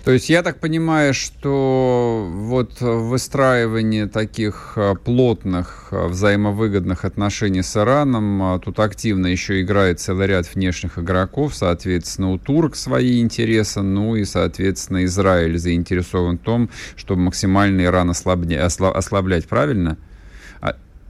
То 0.04 0.12
есть 0.12 0.30
я 0.30 0.42
так 0.42 0.60
понимаю, 0.60 1.12
что 1.12 2.26
вот 2.30 2.80
выстраивание 2.80 4.06
таких 4.06 4.72
а, 4.76 4.94
плотных 4.94 5.88
а, 5.90 6.08
взаимовыгодных 6.08 7.04
отношений 7.04 7.62
с 7.62 7.76
Ираном, 7.76 8.42
а, 8.42 8.58
тут 8.58 8.80
активно 8.80 9.26
еще 9.26 9.60
играет 9.60 10.00
целый 10.00 10.26
ряд 10.26 10.52
внешних 10.54 10.98
игроков, 10.98 11.54
соответственно, 11.54 12.30
у 12.30 12.38
турк 12.38 12.76
свои 12.76 13.20
интересы, 13.20 13.82
ну 13.82 14.16
и, 14.16 14.24
соответственно, 14.24 15.04
Израиль 15.04 15.58
заинтересован 15.58 16.38
в 16.38 16.42
том, 16.42 16.70
чтобы 16.96 17.20
максимально 17.20 17.82
Иран 17.82 18.08
ослабня... 18.08 18.64
ослаблять, 18.64 19.46
правильно? 19.46 19.98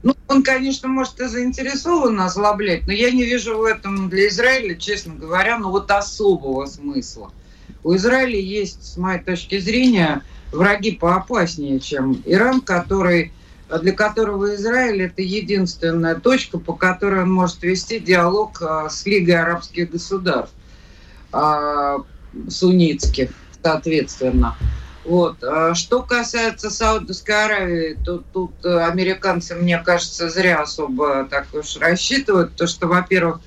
Ну, 0.03 0.15
он, 0.27 0.41
конечно, 0.41 0.87
может 0.87 1.19
и 1.21 1.27
заинтересован 1.27 2.19
ослаблять, 2.19 2.87
но 2.87 2.91
я 2.91 3.11
не 3.11 3.23
вижу 3.23 3.57
в 3.57 3.63
этом 3.63 4.09
для 4.09 4.27
Израиля, 4.27 4.75
честно 4.75 5.13
говоря, 5.13 5.59
ну 5.59 5.69
вот 5.69 5.91
особого 5.91 6.65
смысла. 6.65 7.31
У 7.83 7.95
Израиля 7.95 8.39
есть, 8.39 8.93
с 8.93 8.97
моей 8.97 9.21
точки 9.21 9.59
зрения, 9.59 10.21
враги 10.51 10.91
поопаснее, 10.91 11.79
чем 11.79 12.21
Иран, 12.25 12.61
который, 12.61 13.31
для 13.81 13.93
которого 13.93 14.55
Израиль 14.55 15.03
это 15.03 15.21
единственная 15.21 16.15
точка, 16.15 16.59
по 16.59 16.73
которой 16.73 17.23
он 17.23 17.31
может 17.31 17.63
вести 17.63 17.99
диалог 17.99 18.61
а, 18.61 18.89
с 18.89 19.05
Лигой 19.05 19.35
арабских 19.35 19.91
государств, 19.91 20.55
а, 21.31 21.97
суннитских, 22.49 23.29
соответственно. 23.61 24.55
Вот. 25.03 25.43
А 25.43 25.73
что 25.73 26.03
касается 26.03 26.69
Саудовской 26.69 27.45
Аравии, 27.45 27.97
то 28.05 28.23
тут 28.33 28.51
э, 28.63 28.85
американцы, 28.85 29.55
мне 29.55 29.79
кажется, 29.79 30.29
зря 30.29 30.61
особо 30.61 31.25
так 31.25 31.47
уж 31.53 31.77
рассчитывают, 31.77 32.55
то 32.55 32.67
что, 32.67 32.87
во-первых, 32.87 33.39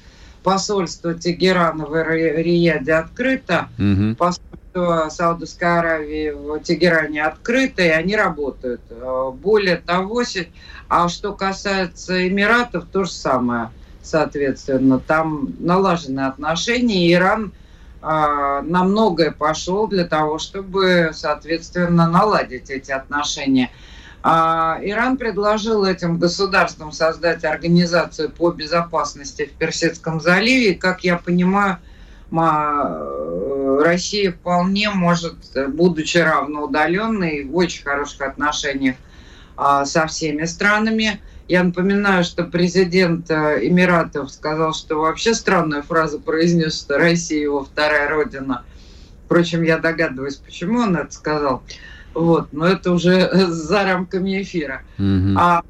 посольство 0.44 1.14
Тегерана 1.14 1.87
в 1.87 1.94
Рияде 2.09 2.92
открыто, 2.92 3.68
угу. 3.78 4.14
посольство 4.14 5.09
Саудовской 5.11 5.78
Аравии 5.78 6.30
в 6.30 6.61
Тегеране 6.61 7.24
открыто, 7.24 7.83
и 7.83 7.88
они 7.88 8.14
работают. 8.14 8.83
Э, 8.90 9.33
более 9.35 9.78
того, 9.78 10.22
а 10.88 11.09
что 11.09 11.33
касается 11.33 12.28
Эмиратов, 12.28 12.85
то 12.92 13.04
же 13.04 13.11
самое, 13.11 13.70
соответственно. 14.02 15.00
Там 15.00 15.54
налажены 15.59 16.20
отношения, 16.20 17.12
Иран– 17.12 17.52
а, 18.07 18.61
на 18.61 18.85
многое 18.85 19.30
пошел 19.30 19.87
для 19.87 20.04
того, 20.04 20.38
чтобы, 20.38 21.12
соответственно, 21.14 22.07
наладить 22.07 22.68
эти 22.68 22.90
отношения. 22.90 23.70
А, 24.26 24.78
Иран 24.82 25.18
предложил 25.18 25.84
этим 25.84 26.16
государствам 26.18 26.92
создать 26.92 27.44
организацию 27.44 28.30
по 28.30 28.50
безопасности 28.52 29.44
в 29.44 29.58
Персидском 29.58 30.18
заливе. 30.18 30.74
Как 30.74 31.04
я 31.04 31.18
понимаю, 31.18 31.76
Россия 33.82 34.32
вполне 34.32 34.88
может, 34.88 35.37
будучи 35.68 36.16
равноудаленной, 36.16 37.44
в 37.44 37.54
очень 37.54 37.84
хороших 37.84 38.22
отношениях 38.22 38.96
а, 39.58 39.84
со 39.84 40.06
всеми 40.06 40.46
странами, 40.46 41.20
я 41.46 41.62
напоминаю, 41.62 42.24
что 42.24 42.44
президент 42.44 43.30
э, 43.30 43.58
Эмиратов 43.60 44.30
сказал, 44.30 44.72
что 44.72 45.00
вообще 45.00 45.34
странную 45.34 45.82
фразу 45.82 46.18
произнес, 46.18 46.80
что 46.80 46.96
Россия 46.96 47.42
его 47.42 47.62
вторая 47.62 48.08
родина. 48.08 48.64
Впрочем, 49.26 49.62
я 49.62 49.76
догадываюсь, 49.76 50.37
почему 50.37 50.80
он 50.80 50.96
это 50.96 51.12
сказал. 51.12 51.62
Вот, 52.14 52.53
но 52.53 52.66
это 52.66 52.92
уже 52.92 53.31
за 53.48 53.85
рамками 53.85 54.40
эфира. 54.42 54.83
Mm-hmm. 54.98 55.35
А, 55.37 55.62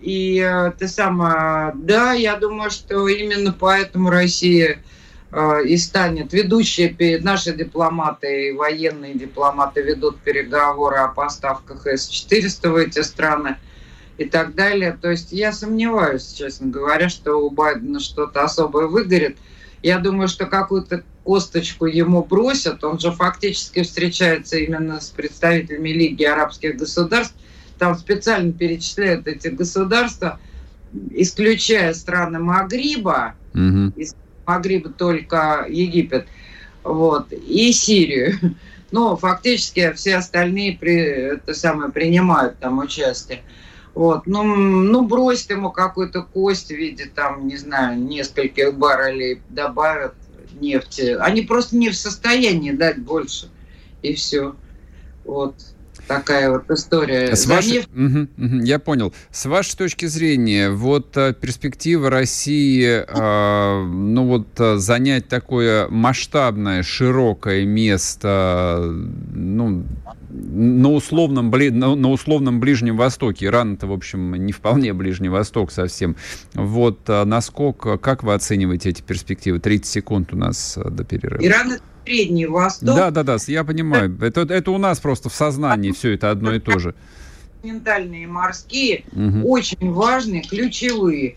и 0.00 0.38
э, 0.38 0.72
ты 0.78 0.86
сама, 0.86 1.72
да, 1.74 2.12
я 2.12 2.36
думаю, 2.36 2.70
что 2.70 3.08
именно 3.08 3.52
поэтому 3.52 4.10
Россия 4.10 4.82
э, 5.32 5.64
и 5.64 5.76
станет 5.76 6.32
ведущей, 6.32 6.96
наши 7.22 7.52
дипломаты 7.52 8.48
и 8.48 8.52
военные 8.52 9.14
дипломаты 9.14 9.82
ведут 9.82 10.18
переговоры 10.20 10.98
о 10.98 11.08
поставках 11.08 11.86
С-400 11.86 12.70
в 12.70 12.76
эти 12.76 13.00
страны 13.00 13.56
и 14.18 14.24
так 14.24 14.54
далее. 14.54 14.96
То 15.00 15.10
есть 15.10 15.32
я 15.32 15.52
сомневаюсь, 15.52 16.32
честно 16.32 16.68
говоря, 16.68 17.08
что 17.08 17.36
у 17.36 17.50
Байдена 17.50 17.98
что-то 17.98 18.44
особое 18.44 18.86
выгорит. 18.86 19.38
Я 19.82 19.98
думаю, 19.98 20.28
что 20.28 20.46
какую-то 20.46 21.04
косточку 21.24 21.86
ему 21.86 22.24
бросят. 22.24 22.82
Он 22.82 22.98
же 22.98 23.12
фактически 23.12 23.82
встречается 23.82 24.58
именно 24.58 25.00
с 25.00 25.10
представителями 25.10 25.90
Лиги 25.90 26.24
арабских 26.24 26.76
государств. 26.76 27.34
Там 27.78 27.96
специально 27.96 28.52
перечисляют 28.52 29.28
эти 29.28 29.48
государства, 29.48 30.40
исключая 31.10 31.94
страны 31.94 32.40
Магриба, 32.40 33.34
угу. 33.54 33.92
из 33.94 34.16
Магриба 34.46 34.90
только 34.90 35.66
Египет, 35.68 36.26
вот, 36.82 37.32
и 37.32 37.72
Сирию. 37.72 38.56
Но 38.90 39.16
фактически 39.16 39.92
все 39.92 40.16
остальные 40.16 40.78
при, 40.78 40.96
это 41.34 41.52
самое, 41.52 41.92
принимают 41.92 42.58
там 42.58 42.78
участие. 42.78 43.42
Вот. 43.98 44.28
Ну, 44.28 44.44
ну, 44.44 45.02
бросит 45.08 45.50
ему 45.50 45.72
какую-то 45.72 46.22
кость 46.22 46.68
в 46.68 46.76
виде, 46.76 47.10
там, 47.12 47.48
не 47.48 47.56
знаю, 47.56 47.98
нескольких 47.98 48.78
баррелей 48.78 49.42
добавят 49.48 50.14
нефти. 50.60 51.16
Они 51.18 51.42
просто 51.42 51.74
не 51.76 51.90
в 51.90 51.96
состоянии 51.96 52.70
дать 52.70 53.00
больше. 53.00 53.50
И 54.02 54.14
все. 54.14 54.54
Вот 55.24 55.56
такая 56.06 56.48
вот 56.48 56.70
история. 56.70 57.34
С 57.34 57.46
вашей... 57.46 57.80
угу, 57.80 58.28
угу, 58.38 58.62
я 58.62 58.78
понял. 58.78 59.12
С 59.32 59.46
вашей 59.46 59.76
точки 59.76 60.06
зрения, 60.06 60.70
вот 60.70 61.16
а, 61.16 61.32
перспектива 61.32 62.08
России, 62.08 63.04
а, 63.08 63.84
ну 63.84 64.28
вот 64.28 64.46
а, 64.60 64.78
занять 64.78 65.26
такое 65.26 65.88
масштабное, 65.88 66.84
широкое 66.84 67.64
место, 67.64 68.94
ну, 69.34 69.82
на 70.30 70.90
условном, 70.90 71.50
на, 71.50 72.10
условном 72.10 72.60
Ближнем 72.60 72.96
Востоке. 72.96 73.46
Иран 73.46 73.74
это, 73.74 73.86
в 73.86 73.92
общем, 73.92 74.34
не 74.34 74.52
вполне 74.52 74.92
Ближний 74.92 75.28
Восток 75.28 75.72
совсем. 75.72 76.16
Вот 76.54 77.00
а, 77.08 77.24
насколько, 77.24 77.98
как 77.98 78.22
вы 78.22 78.34
оцениваете 78.34 78.90
эти 78.90 79.02
перспективы? 79.02 79.58
30 79.58 79.86
секунд 79.86 80.32
у 80.32 80.36
нас 80.36 80.78
до 80.78 81.04
перерыва. 81.04 81.44
Иран 81.44 81.72
это 81.72 81.82
Средний 82.08 82.46
Восток. 82.46 82.96
Да, 82.96 83.10
да, 83.10 83.22
да, 83.22 83.36
я 83.48 83.64
понимаю. 83.64 84.16
Это, 84.22 84.40
это 84.42 84.70
у 84.70 84.78
нас 84.78 84.98
просто 84.98 85.28
в 85.28 85.34
сознании 85.34 85.92
все 85.92 86.14
это 86.14 86.30
одно 86.30 86.54
и 86.54 86.58
то 86.58 86.78
же. 86.78 86.94
Ментальные 87.62 88.26
морские 88.26 89.04
угу. 89.12 89.46
очень 89.50 89.92
важные, 89.92 90.42
ключевые 90.42 91.36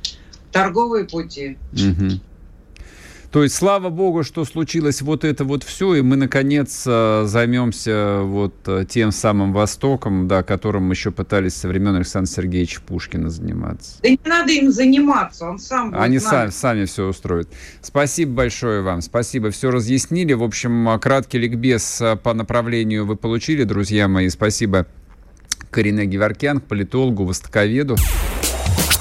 торговые 0.52 1.06
пути. 1.06 1.58
Угу. 1.74 2.22
То 3.32 3.44
есть, 3.44 3.56
слава 3.56 3.90
богу, 3.90 4.24
что 4.24 4.44
случилось 4.44 5.02
вот 5.02 5.24
это 5.24 5.46
вот 5.46 5.64
все, 5.64 5.96
и 5.96 6.02
мы, 6.02 6.18
наконец, 6.18 6.84
э, 6.86 7.24
займемся 7.26 8.20
вот 8.24 8.54
э, 8.66 8.86
тем 8.88 9.14
самым 9.14 9.54
Востоком, 9.54 10.28
да, 10.28 10.44
которым 10.44 10.92
еще 10.92 11.12
пытались 11.12 11.54
со 11.54 11.70
времен 11.70 11.96
Александра 11.96 12.30
Сергеевича 12.30 12.82
Пушкина 12.82 13.30
заниматься. 13.30 14.00
Да 14.04 14.10
не 14.10 14.20
надо 14.26 14.52
им 14.52 14.70
заниматься, 14.70 15.46
он 15.46 15.60
сам 15.60 15.96
Они 15.96 16.20
сами, 16.20 16.50
сами 16.50 16.84
все 16.84 17.08
устроят. 17.08 17.48
Спасибо 17.82 18.34
большое 18.34 18.82
вам, 18.82 19.02
спасибо, 19.02 19.50
все 19.52 19.72
разъяснили. 19.72 20.34
В 20.34 20.44
общем, 20.44 21.00
краткий 21.00 21.38
ликбез 21.38 22.02
э, 22.02 22.18
по 22.18 22.34
направлению 22.34 23.06
вы 23.06 23.16
получили, 23.16 23.64
друзья 23.64 24.10
мои. 24.10 24.28
Спасибо 24.28 24.88
Карине 25.70 26.06
Геворкян, 26.06 26.60
политологу, 26.60 27.24
востоковеду. 27.24 27.96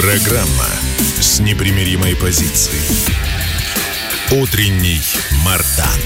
Программа 0.00 0.64
с 1.20 1.40
непримиримой 1.40 2.16
позицией. 2.16 2.80
Утренний 4.32 4.98
Мардан. 5.44 6.00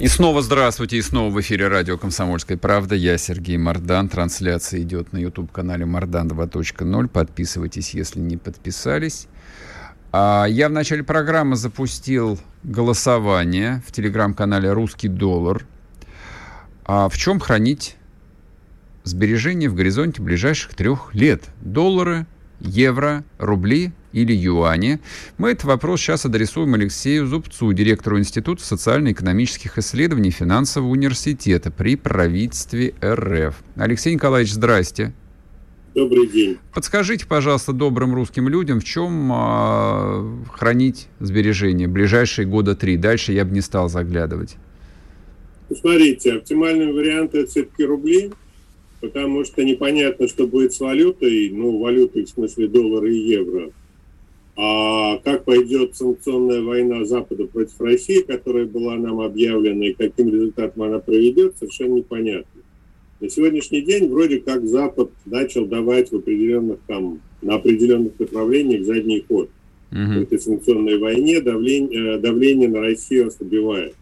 И 0.00 0.08
снова 0.08 0.40
здравствуйте, 0.40 0.96
и 0.96 1.02
снова 1.02 1.30
в 1.30 1.38
эфире 1.42 1.68
радио 1.68 1.98
«Комсомольская 1.98 2.56
правда». 2.56 2.94
Я 2.94 3.18
Сергей 3.18 3.58
Мардан. 3.58 4.08
Трансляция 4.08 4.80
идет 4.80 5.12
на 5.12 5.18
YouTube-канале 5.18 5.84
«Мардан 5.84 6.28
2.0». 6.28 7.08
Подписывайтесь, 7.08 7.92
если 7.92 8.20
не 8.20 8.38
подписались. 8.38 9.26
А 10.12 10.46
я 10.48 10.70
в 10.70 10.72
начале 10.72 11.02
программы 11.02 11.56
запустил 11.56 12.40
голосование 12.62 13.82
в 13.86 13.92
телеграм-канале 13.92 14.72
«Русский 14.72 15.08
доллар». 15.08 15.66
А 16.86 17.10
в 17.10 17.18
чем 17.18 17.38
хранить 17.38 17.96
сбережения 19.04 19.68
в 19.68 19.74
горизонте 19.74 20.22
ближайших 20.22 20.74
трех 20.74 21.14
лет. 21.14 21.44
Доллары, 21.60 22.26
евро, 22.60 23.24
рубли 23.38 23.92
или 24.12 24.32
юани. 24.32 25.00
Мы 25.38 25.50
этот 25.50 25.64
вопрос 25.64 26.00
сейчас 26.00 26.24
адресуем 26.26 26.74
Алексею 26.74 27.26
Зубцу, 27.26 27.72
директору 27.72 28.18
Института 28.18 28.62
социально-экономических 28.62 29.78
исследований 29.78 30.30
Финансового 30.30 30.90
университета 30.90 31.70
при 31.70 31.96
правительстве 31.96 32.94
РФ. 33.02 33.56
Алексей 33.76 34.14
Николаевич, 34.14 34.52
здрасте. 34.52 35.12
Добрый 35.94 36.26
день. 36.26 36.58
Подскажите, 36.72 37.26
пожалуйста, 37.26 37.72
добрым 37.72 38.14
русским 38.14 38.48
людям, 38.48 38.80
в 38.80 38.84
чем 38.84 39.30
э, 39.30 40.44
хранить 40.54 41.08
сбережения 41.20 41.86
ближайшие 41.86 42.46
года 42.46 42.74
три? 42.74 42.96
Дальше 42.96 43.32
я 43.32 43.44
бы 43.44 43.52
не 43.52 43.60
стал 43.60 43.90
заглядывать. 43.90 44.56
Смотрите, 45.80 46.34
оптимальный 46.34 46.92
вариант 46.92 47.34
это 47.34 47.50
все-таки 47.50 47.84
рубли 47.84 48.32
потому 49.02 49.44
что 49.44 49.64
непонятно, 49.64 50.28
что 50.28 50.46
будет 50.46 50.72
с 50.72 50.80
валютой, 50.80 51.50
ну, 51.50 51.78
валютой 51.78 52.24
в 52.24 52.28
смысле 52.28 52.68
доллара 52.68 53.10
и 53.10 53.18
евро. 53.18 53.72
А 54.56 55.18
как 55.18 55.44
пойдет 55.44 55.96
санкционная 55.96 56.62
война 56.62 57.04
Запада 57.04 57.46
против 57.46 57.80
России, 57.80 58.22
которая 58.22 58.64
была 58.64 58.94
нам 58.94 59.20
объявлена, 59.20 59.86
и 59.86 59.92
каким 59.92 60.28
результатом 60.28 60.84
она 60.84 61.00
проведет, 61.00 61.56
совершенно 61.58 61.94
непонятно. 61.94 62.62
На 63.18 63.28
сегодняшний 63.28 63.80
день 63.82 64.08
вроде 64.08 64.38
как 64.38 64.66
Запад 64.68 65.10
начал 65.26 65.66
давать 65.66 66.12
в 66.12 66.16
определенных 66.16 66.78
там, 66.86 67.20
на 67.40 67.56
определенных 67.56 68.16
направлениях 68.20 68.84
задний 68.84 69.24
ход. 69.26 69.50
Uh-huh. 69.90 70.20
В 70.20 70.22
этой 70.22 70.38
санкционной 70.38 70.98
войне 70.98 71.40
давление, 71.40 72.14
э, 72.14 72.18
давление 72.18 72.68
на 72.68 72.80
Россию 72.80 73.28
ослабевает. 73.28 73.94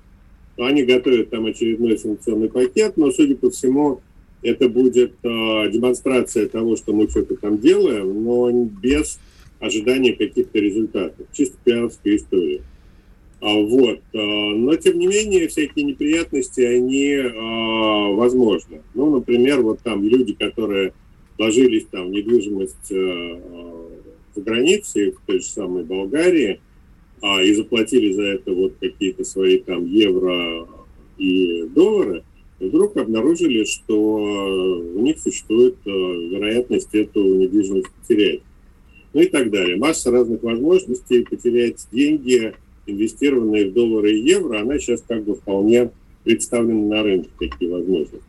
Они 0.59 0.83
готовят 0.83 1.31
там 1.31 1.47
очередной 1.47 1.99
санкционный 1.99 2.51
пакет, 2.51 2.97
но, 2.97 3.11
судя 3.11 3.35
по 3.35 3.51
всему, 3.51 4.03
это 4.43 4.69
будет 4.69 5.13
э, 5.23 5.71
демонстрация 5.71 6.49
того, 6.49 6.77
что 6.77 6.93
мы 6.93 7.09
что-то 7.09 7.37
там 7.37 7.59
делаем, 7.59 8.25
но 8.25 8.51
без 8.51 9.19
ожидания 9.59 10.15
каких-то 10.15 10.59
результатов. 10.59 11.27
Чисто 11.33 11.57
пиарская 11.63 12.17
история. 12.17 12.63
А, 13.41 13.55
вот. 13.55 14.01
А, 14.15 14.19
но, 14.19 14.77
тем 14.77 14.99
не 14.99 15.07
менее, 15.07 15.49
всякие 15.49 15.85
неприятности, 15.85 16.61
они 16.61 17.15
а, 17.15 18.13
возможны. 18.15 18.83
Ну, 18.95 19.15
например, 19.17 19.61
вот 19.63 19.81
там 19.81 20.03
люди, 20.03 20.35
которые 20.35 20.93
вложились 21.39 21.87
там 21.91 22.09
в 22.09 22.11
недвижимость 22.11 22.93
а, 22.93 23.89
за 24.35 24.43
границей, 24.43 25.13
в 25.13 25.21
той 25.27 25.41
же 25.41 25.47
самой 25.47 25.85
Болгарии, 25.85 26.61
а, 27.23 27.43
и 27.43 27.55
заплатили 27.55 28.13
за 28.13 28.23
это 28.23 28.53
вот 28.53 28.75
какие-то 28.81 29.25
свои 29.25 29.59
там 29.59 29.87
евро 29.87 30.67
и 31.19 31.65
доллары, 31.75 32.25
вдруг 32.61 32.97
обнаружили, 32.97 33.65
что 33.65 33.95
э, 33.95 34.99
у 34.99 35.01
них 35.01 35.19
существует 35.19 35.77
э, 35.85 35.91
вероятность 35.91 36.95
эту 36.95 37.23
недвижимость 37.23 37.91
потерять. 37.91 38.41
Ну 39.13 39.23
и 39.23 39.27
так 39.27 39.51
далее. 39.51 39.77
Масса 39.77 40.11
разных 40.11 40.43
возможностей 40.43 41.25
потерять 41.25 41.89
деньги, 41.91 42.55
инвестированные 42.87 43.71
в 43.71 43.73
доллары 43.73 44.13
и 44.13 44.21
евро, 44.21 44.61
она 44.61 44.79
сейчас 44.79 45.03
как 45.07 45.25
бы 45.25 45.35
вполне 45.35 45.91
представлена 46.23 46.97
на 46.97 47.03
рынке, 47.03 47.31
такие 47.39 47.71
возможности. 47.71 48.21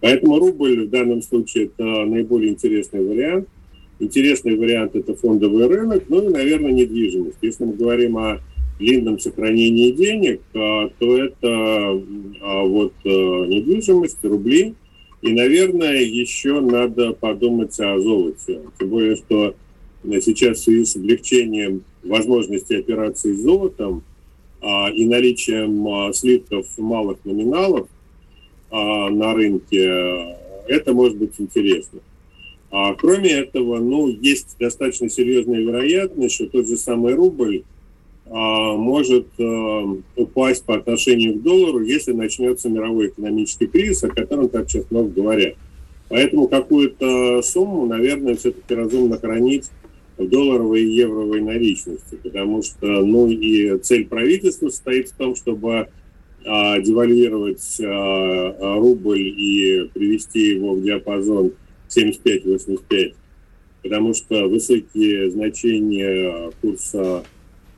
Поэтому 0.00 0.38
рубль 0.38 0.86
в 0.86 0.90
данном 0.90 1.22
случае 1.22 1.66
это 1.66 1.84
наиболее 1.84 2.50
интересный 2.50 3.06
вариант. 3.06 3.48
Интересный 4.00 4.56
вариант 4.56 4.96
это 4.96 5.14
фондовый 5.14 5.66
рынок, 5.68 6.04
ну 6.08 6.28
и, 6.28 6.32
наверное, 6.32 6.72
недвижимость. 6.72 7.38
Если 7.42 7.64
мы 7.64 7.74
говорим 7.74 8.18
о 8.18 8.40
длинном 8.78 9.18
сохранении 9.18 9.92
денег, 9.92 10.40
а, 10.54 10.88
то 10.98 11.18
это 11.18 12.02
а, 12.40 12.62
вот 12.64 12.92
э, 13.04 13.08
недвижимость, 13.08 14.22
рубли. 14.24 14.74
И, 15.22 15.32
наверное, 15.32 16.00
еще 16.02 16.60
надо 16.60 17.12
подумать 17.12 17.78
о 17.80 17.98
золоте. 17.98 18.60
Тем 18.78 18.88
более, 18.90 19.16
что 19.16 19.54
сейчас 20.20 20.58
в 20.58 20.64
связи 20.64 20.84
с 20.84 20.96
облегчением 20.96 21.82
возможности 22.02 22.74
операций 22.74 23.32
с 23.32 23.40
золотом 23.40 24.02
а, 24.60 24.90
и 24.90 25.06
наличием 25.06 26.12
слитков 26.12 26.66
малых 26.76 27.18
номиналов 27.24 27.88
на 28.70 29.34
рынке, 29.34 30.36
это 30.66 30.92
может 30.92 31.16
быть 31.16 31.34
интересно. 31.38 32.00
Кроме 32.98 33.30
этого, 33.30 33.78
ну, 33.78 34.08
есть 34.08 34.56
достаточно 34.58 35.08
серьезная 35.08 35.60
вероятность, 35.60 36.34
что 36.34 36.46
тот 36.48 36.66
же 36.66 36.76
самый 36.76 37.14
рубль 37.14 37.62
может 38.26 39.26
э, 39.38 39.84
упасть 40.16 40.64
по 40.64 40.76
отношению 40.76 41.34
к 41.34 41.42
доллару, 41.42 41.82
если 41.82 42.12
начнется 42.12 42.68
мировой 42.68 43.08
экономический 43.08 43.66
кризис, 43.66 44.02
о 44.04 44.08
котором 44.08 44.48
так 44.48 44.70
сейчас 44.70 44.90
много 44.90 45.10
говорят. 45.10 45.54
Поэтому 46.08 46.48
какую-то 46.48 47.42
сумму, 47.42 47.86
наверное, 47.86 48.34
все-таки 48.34 48.74
разумно 48.74 49.18
хранить 49.18 49.70
в 50.16 50.28
долларовой 50.28 50.84
и 50.84 50.94
евровой 50.94 51.40
наличности, 51.40 52.18
потому 52.22 52.62
что, 52.62 52.86
ну, 52.86 53.28
и 53.28 53.78
цель 53.78 54.06
правительства 54.06 54.68
состоит 54.68 55.08
в 55.08 55.16
том, 55.16 55.34
чтобы 55.34 55.88
а, 56.44 56.78
девальвировать 56.78 57.80
а, 57.80 58.76
рубль 58.78 59.22
и 59.22 59.90
привести 59.92 60.54
его 60.54 60.74
в 60.74 60.82
диапазон 60.82 61.52
75-85, 61.88 63.14
потому 63.82 64.14
что 64.14 64.46
высокие 64.46 65.30
значения 65.30 66.52
курса 66.60 67.24
а 67.24 67.24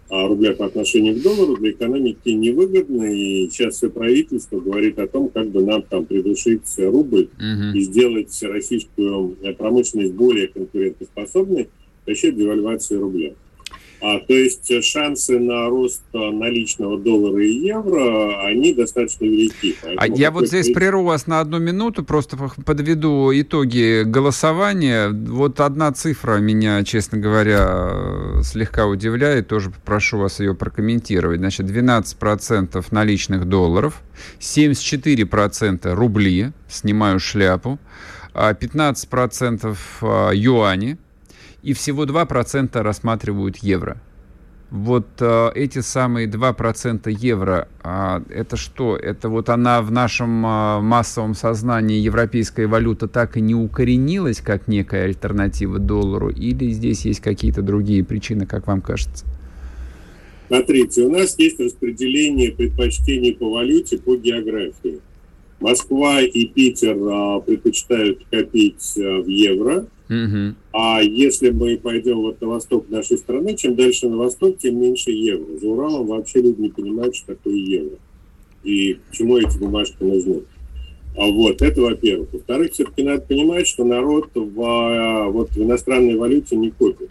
рубля 0.08 0.54
по 0.54 0.66
отношению 0.66 1.16
к 1.16 1.22
доллару 1.22 1.56
для 1.56 1.70
экономики 1.70 2.28
невыгодно, 2.28 3.04
и 3.12 3.48
сейчас 3.50 3.76
все 3.76 3.90
правительство 3.90 4.60
говорит 4.60 4.98
о 4.98 5.06
том, 5.06 5.28
как 5.28 5.48
бы 5.48 5.64
нам 5.64 5.82
там 5.82 6.04
придушить 6.04 6.62
рубль 6.78 7.28
угу. 7.36 7.76
и 7.76 7.80
сделать 7.80 8.42
российскую 8.42 9.36
промышленность 9.58 10.14
более 10.14 10.48
конкурентоспособной 10.48 11.68
за 12.06 12.14
счет 12.14 12.36
девальвации 12.36 12.96
рубля. 12.96 13.32
А, 14.06 14.20
то 14.20 14.34
есть 14.34 14.70
шансы 14.84 15.36
на 15.40 15.68
рост 15.68 16.02
наличного 16.12 16.96
доллара 16.96 17.44
и 17.44 17.52
евро, 17.52 18.46
они 18.46 18.72
достаточно 18.72 19.24
велики. 19.24 19.74
А 19.96 20.06
я 20.06 20.30
вот 20.30 20.46
здесь 20.46 20.70
прерву 20.70 21.02
вас 21.02 21.26
на 21.26 21.40
одну 21.40 21.58
минуту, 21.58 22.04
просто 22.04 22.36
подведу 22.64 23.32
итоги 23.34 24.04
голосования. 24.04 25.08
Вот 25.08 25.58
одна 25.58 25.90
цифра 25.90 26.36
меня, 26.36 26.84
честно 26.84 27.18
говоря, 27.18 28.42
слегка 28.44 28.86
удивляет, 28.86 29.48
тоже 29.48 29.70
попрошу 29.70 30.18
вас 30.18 30.38
ее 30.38 30.54
прокомментировать. 30.54 31.40
Значит, 31.40 31.66
12% 31.66 32.86
наличных 32.92 33.46
долларов, 33.46 34.02
74% 34.38 35.92
рубли, 35.94 36.52
снимаю 36.68 37.18
шляпу, 37.18 37.80
15% 38.34 39.76
а, 40.02 40.30
юани, 40.30 40.96
и 41.66 41.72
всего 41.72 42.04
2% 42.04 42.80
рассматривают 42.80 43.56
евро. 43.56 43.96
Вот 44.70 45.06
э, 45.20 45.50
эти 45.56 45.80
самые 45.80 46.28
2% 46.28 47.10
евро, 47.10 47.68
э, 47.82 48.20
это 48.30 48.56
что? 48.56 48.96
Это 48.96 49.28
вот 49.28 49.48
она 49.48 49.82
в 49.82 49.90
нашем 49.90 50.46
э, 50.46 50.80
массовом 50.80 51.34
сознании, 51.34 51.98
европейская 51.98 52.68
валюта, 52.68 53.08
так 53.08 53.36
и 53.36 53.40
не 53.40 53.56
укоренилась 53.56 54.40
как 54.40 54.68
некая 54.68 55.06
альтернатива 55.06 55.80
доллару? 55.80 56.30
Или 56.30 56.70
здесь 56.70 57.04
есть 57.04 57.20
какие-то 57.20 57.62
другие 57.62 58.04
причины, 58.04 58.46
как 58.46 58.68
вам 58.68 58.80
кажется? 58.80 59.26
Смотрите, 60.46 61.02
у 61.02 61.10
нас 61.10 61.36
есть 61.36 61.58
распределение 61.58 62.52
предпочтений 62.52 63.34
по 63.34 63.50
валюте 63.50 63.98
по 63.98 64.16
географии. 64.16 65.00
Москва 65.58 66.22
и 66.22 66.44
Питер 66.46 66.96
а, 66.96 67.40
предпочитают 67.40 68.20
копить 68.30 68.94
а, 68.98 69.22
в 69.22 69.26
евро. 69.26 69.86
Угу. 70.08 70.54
А 70.72 71.00
если 71.02 71.50
мы 71.50 71.78
пойдем 71.78 72.18
вот 72.18 72.40
на 72.40 72.48
восток 72.48 72.88
нашей 72.88 73.18
страны, 73.18 73.56
чем 73.56 73.74
дальше 73.74 74.08
на 74.08 74.16
восток, 74.16 74.58
тем 74.58 74.80
меньше 74.80 75.10
евро. 75.10 75.58
За 75.58 75.66
Уралом 75.66 76.06
вообще 76.06 76.40
люди 76.40 76.60
не 76.60 76.68
понимают, 76.68 77.16
что 77.16 77.34
такое 77.34 77.54
евро. 77.54 77.96
И 78.62 78.94
к 78.94 79.12
чему 79.12 79.38
эти 79.38 79.58
бумажки 79.58 79.96
нужны. 80.00 80.42
А 81.16 81.26
вот, 81.26 81.62
это 81.62 81.80
во-первых. 81.80 82.28
Во-вторых, 82.32 82.72
все-таки 82.72 83.02
надо 83.02 83.22
понимать, 83.22 83.66
что 83.66 83.84
народ 83.84 84.28
в, 84.34 84.60
а, 84.62 85.28
вот, 85.28 85.50
в 85.50 85.62
иностранной 85.62 86.16
валюте 86.16 86.56
не 86.56 86.70
копит. 86.70 87.10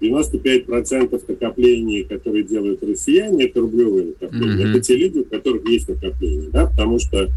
95% 0.00 1.22
накоплений, 1.28 2.04
которые 2.04 2.44
делают 2.44 2.82
россияне, 2.82 3.44
это 3.44 3.60
рублевые 3.60 4.06
накопления. 4.06 4.66
Mm-hmm. 4.66 4.70
Это 4.70 4.80
те 4.80 4.96
люди, 4.96 5.18
у 5.18 5.24
которых 5.24 5.66
есть 5.68 5.88
накопления, 5.88 6.50
да, 6.50 6.66
потому 6.66 6.98
что 6.98 7.28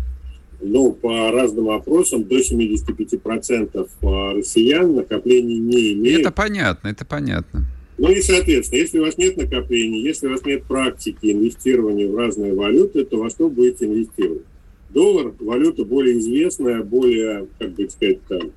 ну, 0.62 0.92
по 0.92 1.32
разным 1.32 1.70
опросам 1.70 2.24
до 2.24 2.40
75% 2.40 3.90
а, 4.02 4.34
россиян 4.34 4.96
накоплений 4.96 5.58
не 5.58 5.94
имеют. 5.94 6.22
Это 6.22 6.32
понятно, 6.32 6.90
это 6.90 7.06
понятно. 7.06 7.66
Ну 7.98 8.10
и, 8.12 8.22
соответственно, 8.22 8.80
если 8.80 9.00
у 9.00 9.06
вас 9.06 9.18
нет 9.18 9.38
накоплений, 9.38 10.02
если 10.02 10.28
у 10.28 10.32
вас 10.32 10.46
нет 10.46 10.64
практики 10.64 11.32
инвестирования 11.32 12.10
в 12.10 12.16
разные 12.16 12.54
валюты, 12.54 13.04
то 13.04 13.18
во 13.18 13.30
что 13.30 13.50
будете 13.50 13.86
инвестировать? 13.86 14.44
Доллар– 14.90 15.34
валюта 15.40 15.86
более 15.86 16.18
известная, 16.18 16.82
более, 16.82 17.48
как 17.60 17.74
бы 17.74 17.90
сказать, 17.90 18.20
там, 18.28 18.52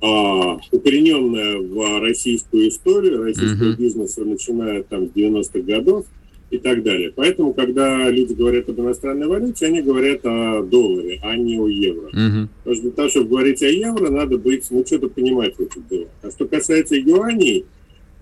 а, 0.00 0.58
укорененная 0.70 1.58
в 1.58 2.00
российскую 2.00 2.68
историю, 2.68 3.22
российского 3.22 3.72
uh-huh. 3.72 3.76
бизнеса, 3.76 4.24
начиная 4.24 4.82
там 4.82 5.08
с 5.08 5.10
90-х 5.10 5.60
годов 5.60 6.06
и 6.50 6.58
так 6.58 6.82
далее. 6.82 7.12
Поэтому, 7.14 7.54
когда 7.54 8.10
люди 8.10 8.32
говорят 8.32 8.68
об 8.68 8.80
иностранной 8.80 9.28
валюте, 9.28 9.66
они 9.66 9.82
говорят 9.82 10.20
о 10.24 10.62
долларе, 10.62 11.20
а 11.22 11.36
не 11.36 11.58
о 11.58 11.68
евро. 11.68 12.08
Uh-huh. 12.08 12.48
Потому 12.58 12.74
что 12.74 12.82
для 12.82 12.90
того, 12.90 13.08
чтобы 13.08 13.28
говорить 13.28 13.62
о 13.62 13.68
евро, 13.68 14.10
надо 14.10 14.36
быть, 14.36 14.66
ну, 14.70 14.84
что-то 14.84 15.08
понимать 15.08 15.54
в 15.56 15.60
этих 15.60 15.86
делах. 15.88 16.08
А 16.22 16.30
что 16.30 16.46
касается 16.46 16.96
юаней, 16.96 17.66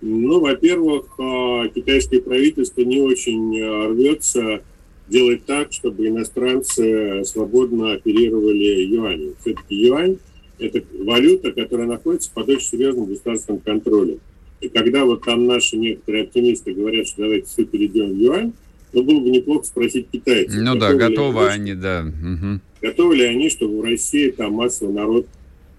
ну, 0.01 0.41
во-первых, 0.41 1.07
а, 1.19 1.69
китайское 1.69 2.21
правительство 2.21 2.83
не 2.83 3.01
очень 3.01 3.61
а, 3.61 3.89
рвется 3.89 4.63
делать 5.09 5.45
так, 5.47 5.73
чтобы 5.73 6.07
иностранцы 6.07 7.25
свободно 7.25 7.93
оперировали 7.93 8.85
юанем. 8.85 9.35
Все-таки 9.41 9.75
юань– 9.75 10.19
это 10.59 10.83
валюта, 11.03 11.53
которая 11.53 11.87
находится 11.87 12.31
под 12.33 12.51
очень 12.51 12.67
серьезным 12.67 13.07
государственным 13.07 13.61
контролем. 13.61 14.21
И 14.61 14.69
когда 14.69 15.05
вот 15.05 15.25
там 15.25 15.47
наши 15.47 15.77
некоторые 15.77 16.25
оптимисты 16.25 16.73
говорят, 16.73 17.07
что 17.07 17.23
давайте 17.23 17.47
все 17.47 17.65
перейдем 17.65 18.11
в 18.11 18.17
юань, 18.17 18.53
ну, 18.93 19.03
было 19.03 19.21
бы 19.21 19.31
неплохо 19.31 19.65
спросить 19.65 20.09
китайцев. 20.11 20.61
Ну 20.61 20.75
да, 20.75 20.95
готовы 20.95 21.49
они, 21.49 21.73
они, 21.73 21.81
да. 21.81 22.05
Угу. 22.07 22.61
Готовы 22.83 23.17
ли 23.17 23.25
они, 23.25 23.51
чтобы 23.51 23.81
в 23.81 23.85
России 23.85 24.31
там 24.31 24.55
массовый 24.55 24.95
народ 24.95 25.27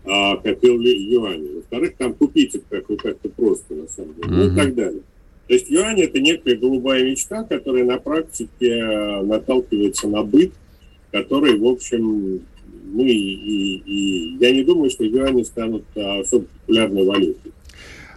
а, 0.05 0.38
копил 0.38 0.80
ли 0.80 1.11
юани. 1.11 1.55
Во-вторых, 1.55 1.93
там 1.97 2.13
купить 2.13 2.55
их 2.55 2.61
как-то 2.69 2.95
как 2.95 3.17
просто, 3.34 3.73
на 3.75 3.88
самом 3.88 4.15
деле. 4.15 4.27
Угу. 4.27 4.36
Ну 4.36 4.53
и 4.53 4.55
так 4.55 4.75
далее. 4.75 5.01
То 5.47 5.53
есть 5.53 5.69
юань– 5.69 6.01
это 6.01 6.19
некая 6.19 6.55
голубая 6.55 7.03
мечта, 7.03 7.43
которая 7.43 7.84
на 7.84 7.97
практике 7.97 8.69
э, 8.69 9.21
наталкивается 9.23 10.07
на 10.07 10.23
быт, 10.23 10.51
который, 11.11 11.57
в 11.57 11.65
общем, 11.65 12.41
мы 12.91 13.09
и, 13.09 13.34
и, 13.34 13.84
и 13.86 14.38
я 14.39 14.51
не 14.51 14.63
думаю, 14.63 14.89
что 14.89 15.03
юани 15.03 15.43
станут 15.43 15.84
а, 15.95 16.19
особо 16.19 16.45
популярной 16.45 17.03
валютой. 17.03 17.51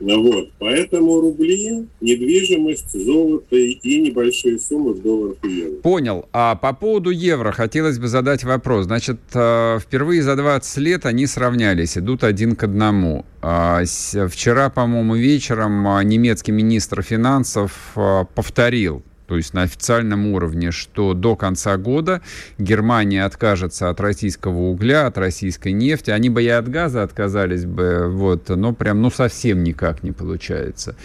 Ну 0.04 0.20
вот, 0.20 0.50
поэтому 0.58 1.20
рубли, 1.20 1.86
недвижимость, 2.00 2.92
золото 2.92 3.54
и 3.54 4.00
небольшие 4.00 4.58
суммы 4.58 4.94
в 4.94 5.00
долларах 5.00 5.36
и 5.44 5.48
евро. 5.48 5.76
Понял. 5.76 6.28
А 6.32 6.56
по 6.56 6.72
поводу 6.72 7.10
евро 7.10 7.52
хотелось 7.52 8.00
бы 8.00 8.08
задать 8.08 8.42
вопрос. 8.42 8.86
Значит, 8.86 9.20
э, 9.32 9.78
впервые 9.80 10.22
за 10.22 10.34
20 10.34 10.78
лет 10.78 11.06
они 11.06 11.26
сравнялись, 11.26 11.96
идут 11.96 12.24
один 12.24 12.56
к 12.56 12.64
одному. 12.64 13.24
А, 13.42 13.84
вчера, 13.84 14.70
по-моему, 14.70 15.14
вечером 15.14 15.86
а, 15.86 16.02
немецкий 16.02 16.50
министр 16.50 17.02
финансов 17.02 17.92
а, 17.94 18.24
повторил 18.24 19.04
то 19.32 19.38
есть 19.38 19.54
на 19.54 19.62
официальном 19.62 20.26
уровне, 20.26 20.72
что 20.72 21.14
до 21.14 21.36
конца 21.36 21.78
года 21.78 22.20
Германия 22.58 23.24
откажется 23.24 23.88
от 23.88 23.98
российского 23.98 24.58
угля, 24.58 25.06
от 25.06 25.16
российской 25.16 25.72
нефти. 25.72 26.10
Они 26.10 26.28
бы 26.28 26.42
и 26.42 26.48
от 26.48 26.68
газа 26.68 27.02
отказались 27.02 27.64
бы, 27.64 28.10
вот, 28.10 28.50
но 28.50 28.74
прям, 28.74 29.00
ну, 29.00 29.10
совсем 29.10 29.64
никак 29.64 30.02
не 30.02 30.12
получается. 30.12 30.96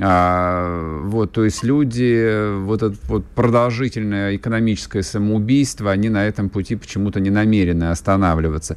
А, 0.00 1.00
вот, 1.06 1.32
то 1.32 1.44
есть 1.44 1.64
люди, 1.64 2.56
вот 2.60 2.84
это 2.84 2.96
вот 3.08 3.26
продолжительное 3.26 4.36
экономическое 4.36 5.02
самоубийство, 5.02 5.90
они 5.90 6.08
на 6.08 6.24
этом 6.24 6.50
пути 6.50 6.76
почему-то 6.76 7.18
не 7.18 7.30
намерены 7.30 7.90
останавливаться. 7.90 8.76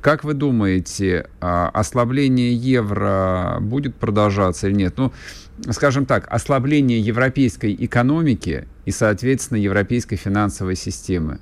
Как 0.00 0.24
вы 0.24 0.32
думаете, 0.32 1.26
а, 1.42 1.68
ослабление 1.68 2.54
евро 2.54 3.58
будет 3.60 3.96
продолжаться 3.96 4.66
или 4.68 4.74
нет? 4.76 4.94
Ну, 4.96 5.12
скажем 5.70 6.06
так, 6.06 6.26
ослабление 6.32 7.00
европейской 7.00 7.74
экономики 7.74 8.66
и, 8.84 8.90
соответственно, 8.90 9.58
европейской 9.58 10.16
финансовой 10.16 10.76
системы? 10.76 11.38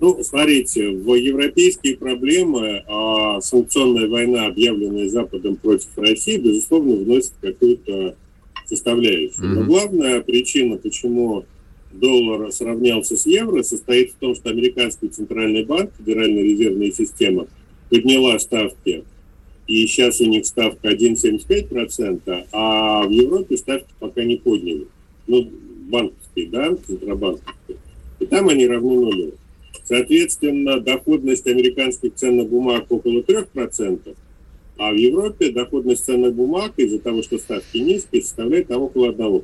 Ну, 0.00 0.22
смотрите, 0.22 0.90
в 0.90 1.14
европейские 1.14 1.96
проблемы 1.96 2.84
а 2.86 3.40
санкционная 3.40 4.08
война, 4.08 4.46
объявленная 4.46 5.08
Западом 5.08 5.56
против 5.56 5.88
России, 5.96 6.38
безусловно, 6.38 6.94
вносит 6.96 7.32
какую-то 7.40 8.14
составляющую. 8.66 9.44
Mm-hmm. 9.44 9.54
Но 9.54 9.64
главная 9.64 10.20
причина, 10.20 10.76
почему 10.76 11.44
доллар 11.92 12.52
сравнялся 12.52 13.16
с 13.16 13.26
евро, 13.26 13.62
состоит 13.62 14.12
в 14.12 14.14
том, 14.16 14.34
что 14.36 14.50
американский 14.50 15.08
центральный 15.08 15.64
банк, 15.64 15.90
Федеральная 15.98 16.44
резервная 16.44 16.92
система, 16.92 17.46
подняла 17.90 18.38
ставки, 18.38 19.04
и 19.68 19.86
сейчас 19.86 20.20
у 20.20 20.24
них 20.24 20.46
ставка 20.46 20.88
1,75%, 20.88 22.46
а 22.52 23.06
в 23.06 23.10
Европе 23.10 23.56
ставки 23.56 23.88
пока 24.00 24.24
не 24.24 24.36
подняли. 24.36 24.86
Ну, 25.26 25.50
банковские, 25.88 26.48
да, 26.48 26.74
центробанковские. 26.74 27.76
И 28.18 28.26
там 28.26 28.48
они 28.48 28.66
равны 28.66 28.94
нулю. 28.94 29.34
Соответственно, 29.84 30.80
доходность 30.80 31.46
американских 31.46 32.14
ценных 32.14 32.48
бумаг 32.48 32.86
около 32.88 33.20
3%, 33.20 34.16
а 34.78 34.92
в 34.92 34.96
Европе 34.96 35.50
доходность 35.50 36.04
ценных 36.04 36.34
бумаг 36.34 36.72
из-за 36.78 36.98
того, 36.98 37.22
что 37.22 37.38
ставки 37.38 37.76
низкие, 37.76 38.22
составляет 38.22 38.68
там 38.68 38.82
около 38.82 39.12
1%. 39.12 39.42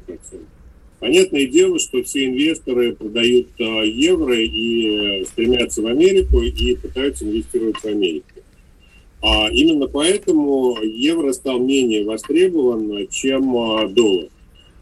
Понятное 1.01 1.47
дело, 1.47 1.79
что 1.79 2.03
все 2.03 2.27
инвесторы 2.27 2.95
продают 2.95 3.49
а, 3.59 3.83
евро 3.85 4.39
и 4.39 5.21
э, 5.21 5.25
стремятся 5.27 5.83
в 5.83 5.87
Америку 5.87 6.41
и 6.41 6.77
пытаются 6.77 7.27
инвестировать 7.27 7.77
в 7.77 7.85
Америку. 7.85 8.34
А 9.27 9.49
именно 9.51 9.87
поэтому 9.87 10.77
евро 10.83 11.33
стал 11.33 11.59
менее 11.59 12.05
востребован, 12.05 13.09
чем 13.09 13.57
а, 13.57 13.89
доллар. 13.89 14.29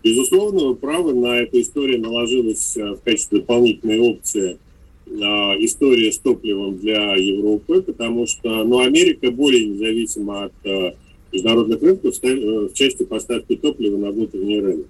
Безусловно, 0.02 0.66
вы 0.66 0.74
правы, 0.74 1.14
на 1.14 1.38
эту 1.38 1.60
историю 1.60 2.00
наложилась 2.00 2.76
а, 2.76 2.96
в 2.96 3.02
качестве 3.02 3.38
дополнительной 3.38 4.00
опции 4.00 4.58
а, 5.06 5.54
история 5.60 6.10
с 6.10 6.18
топливом 6.18 6.76
для 6.78 7.14
Европы, 7.14 7.82
потому 7.82 8.26
что 8.26 8.64
ну, 8.64 8.80
Америка 8.80 9.30
более 9.30 9.64
независима 9.64 10.46
от 10.46 10.96
международных 11.32 11.80
рынков 11.80 12.16
э, 12.22 12.34
в 12.66 12.74
части 12.74 13.04
поставки 13.04 13.54
топлива 13.54 13.96
на 13.96 14.10
внутренний 14.10 14.60
рынок. 14.60 14.86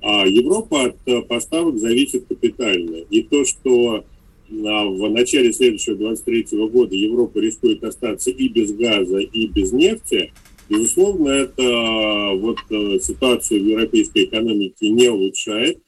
А 0.00 0.26
Европа 0.26 0.86
от 0.86 1.28
поставок 1.28 1.78
зависит 1.78 2.24
капитально. 2.26 2.96
И 3.10 3.22
то, 3.22 3.44
что 3.44 4.04
в 4.50 5.08
начале 5.10 5.52
следующего 5.52 5.96
23 5.96 6.58
года 6.68 6.94
Европа 6.94 7.38
рискует 7.38 7.84
остаться 7.84 8.30
и 8.30 8.48
без 8.48 8.72
газа, 8.72 9.18
и 9.18 9.46
без 9.46 9.72
нефти, 9.72 10.32
безусловно, 10.68 11.28
это 11.28 12.32
вот 12.36 12.58
э, 12.70 12.98
ситуацию 13.00 13.62
в 13.62 13.66
европейской 13.66 14.24
экономике 14.24 14.90
не 14.90 15.08
улучшает. 15.08 15.78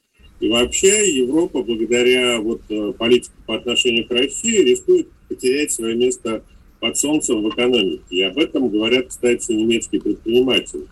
И 0.40 0.48
вообще 0.48 1.10
Европа, 1.10 1.62
благодаря 1.62 2.40
вот 2.40 2.62
э, 2.68 2.92
политике 2.98 3.32
по 3.46 3.56
отношению 3.56 4.06
к 4.06 4.10
России, 4.10 4.62
рискует 4.62 5.08
потерять 5.28 5.70
свое 5.70 5.94
место 5.94 6.44
под 6.80 6.96
солнцем 6.96 7.42
в 7.42 7.48
экономике. 7.50 8.02
И 8.10 8.22
об 8.22 8.38
этом 8.38 8.68
говорят, 8.68 9.08
кстати, 9.08 9.52
немецкие 9.52 10.00
предприниматели. 10.00 10.86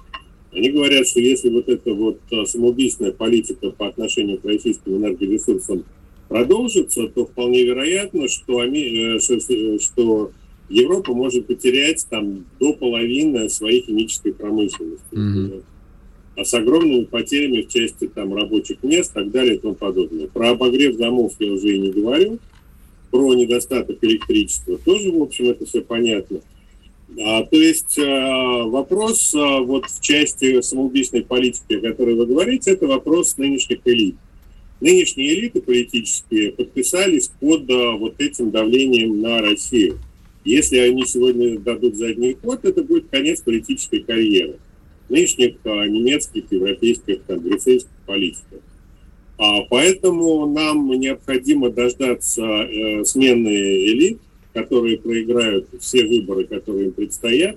Они 0.53 0.71
говорят, 0.71 1.07
что 1.07 1.21
если 1.21 1.51
вот 1.51 1.69
эта 1.69 1.93
вот 1.93 2.21
э, 2.31 2.45
самоубийственная 2.45 3.13
политика 3.13 3.71
по 3.71 3.89
отношению 3.89 4.39
к 4.39 4.45
российским 4.45 4.97
энергоресурсам 4.97 5.85
продолжится, 6.29 7.09
то 7.09 7.27
вполне 7.27 7.65
вероятно, 7.65 8.29
что, 8.29 8.63
э, 8.63 9.19
что 9.19 10.31
Европа 10.69 11.15
может 11.15 11.47
потерять 11.47 12.07
там 12.09 12.45
до 12.61 12.73
половины 12.75 13.49
своей 13.49 13.83
химической 13.83 14.33
промышленности. 14.33 15.05
Mm-hmm 15.13 15.63
а 16.39 16.45
с 16.45 16.55
огромными 16.55 17.05
потерями 17.05 17.63
в 17.63 17.69
части 17.69 18.07
там, 18.07 18.33
рабочих 18.33 18.83
мест 18.85 19.11
и 19.11 19.15
так 19.15 19.31
далее 19.33 19.57
и 19.57 19.59
тому 19.59 19.75
подобное. 19.75 20.29
Про 20.29 20.51
обогрев 20.51 20.97
домов 20.97 21.33
я 21.41 21.53
уже 21.53 21.75
и 21.75 21.79
не 21.81 21.91
говорю, 21.91 22.39
про 23.11 23.35
недостаток 23.35 23.99
электричества 24.03 24.79
тоже, 24.79 25.11
в 25.11 25.21
общем, 25.21 25.47
это 25.47 25.67
все 25.67 25.81
понятно. 25.83 26.41
А, 27.21 27.43
то 27.43 27.57
есть 27.57 27.99
а, 27.99 28.63
вопрос 28.65 29.35
а, 29.35 29.61
вот 29.61 29.87
в 29.87 30.01
части 30.01 30.61
самоубийственной 30.61 31.25
политики, 31.25 31.75
о 31.75 31.81
которой 31.81 32.15
вы 32.15 32.27
говорите, 32.27 32.71
это 32.71 32.87
вопрос 32.87 33.37
нынешних 33.37 33.81
элит. 33.85 34.15
Нынешние 34.81 35.39
элиты 35.39 35.61
политические 35.61 36.53
подписались 36.53 37.31
под 37.41 37.71
а, 37.71 37.93
вот 37.93 38.21
этим 38.21 38.51
давлением 38.51 39.21
на 39.21 39.41
Россию. 39.41 39.99
Если 40.45 40.79
они 40.79 41.05
сегодня 41.05 41.59
дадут 41.59 41.97
задний 41.97 42.37
ход, 42.41 42.65
это 42.65 42.83
будет 42.83 43.09
конец 43.11 43.41
политической 43.41 44.01
карьеры 44.01 44.59
нынешних 45.09 45.57
а, 45.65 45.87
немецких, 45.87 46.45
европейских, 46.51 47.23
там, 47.23 47.41
брюссельских 47.41 47.91
политиков. 48.07 48.61
А 49.39 49.63
поэтому 49.71 50.47
нам 50.47 50.91
необходимо 50.91 51.71
дождаться 51.71 52.43
э, 52.43 53.05
смены 53.05 53.49
элит, 53.49 54.19
которые 54.53 54.99
проиграют 54.99 55.69
все 55.81 56.05
выборы, 56.05 56.45
которые 56.45 56.87
им 56.87 56.93
предстоят. 56.93 57.57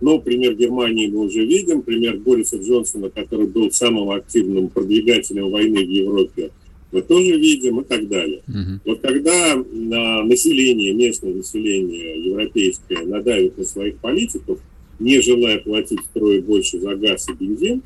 Но 0.00 0.18
пример 0.20 0.54
Германии 0.54 1.08
мы 1.08 1.26
уже 1.26 1.44
видим, 1.44 1.82
пример 1.82 2.18
Бориса 2.18 2.56
Джонсона, 2.56 3.10
который 3.10 3.46
был 3.46 3.70
самым 3.72 4.10
активным 4.10 4.68
продвигателем 4.68 5.50
войны 5.50 5.84
в 5.84 5.90
Европе, 5.90 6.50
мы 6.90 7.02
тоже 7.02 7.36
видим 7.36 7.80
и 7.80 7.84
так 7.84 8.08
далее. 8.08 8.42
Угу. 8.48 8.80
Вот 8.86 9.00
когда 9.00 9.56
на 9.56 10.22
население, 10.22 10.94
местное 10.94 11.34
население 11.34 12.24
европейское 12.24 13.04
надавит 13.04 13.58
на 13.58 13.64
своих 13.64 13.96
политиков, 13.96 14.58
не 14.98 15.20
желая 15.20 15.58
платить 15.58 16.00
втрое 16.00 16.40
больше 16.40 16.80
за 16.80 16.94
газ 16.94 17.28
и 17.28 17.32
бензин, 17.32 17.82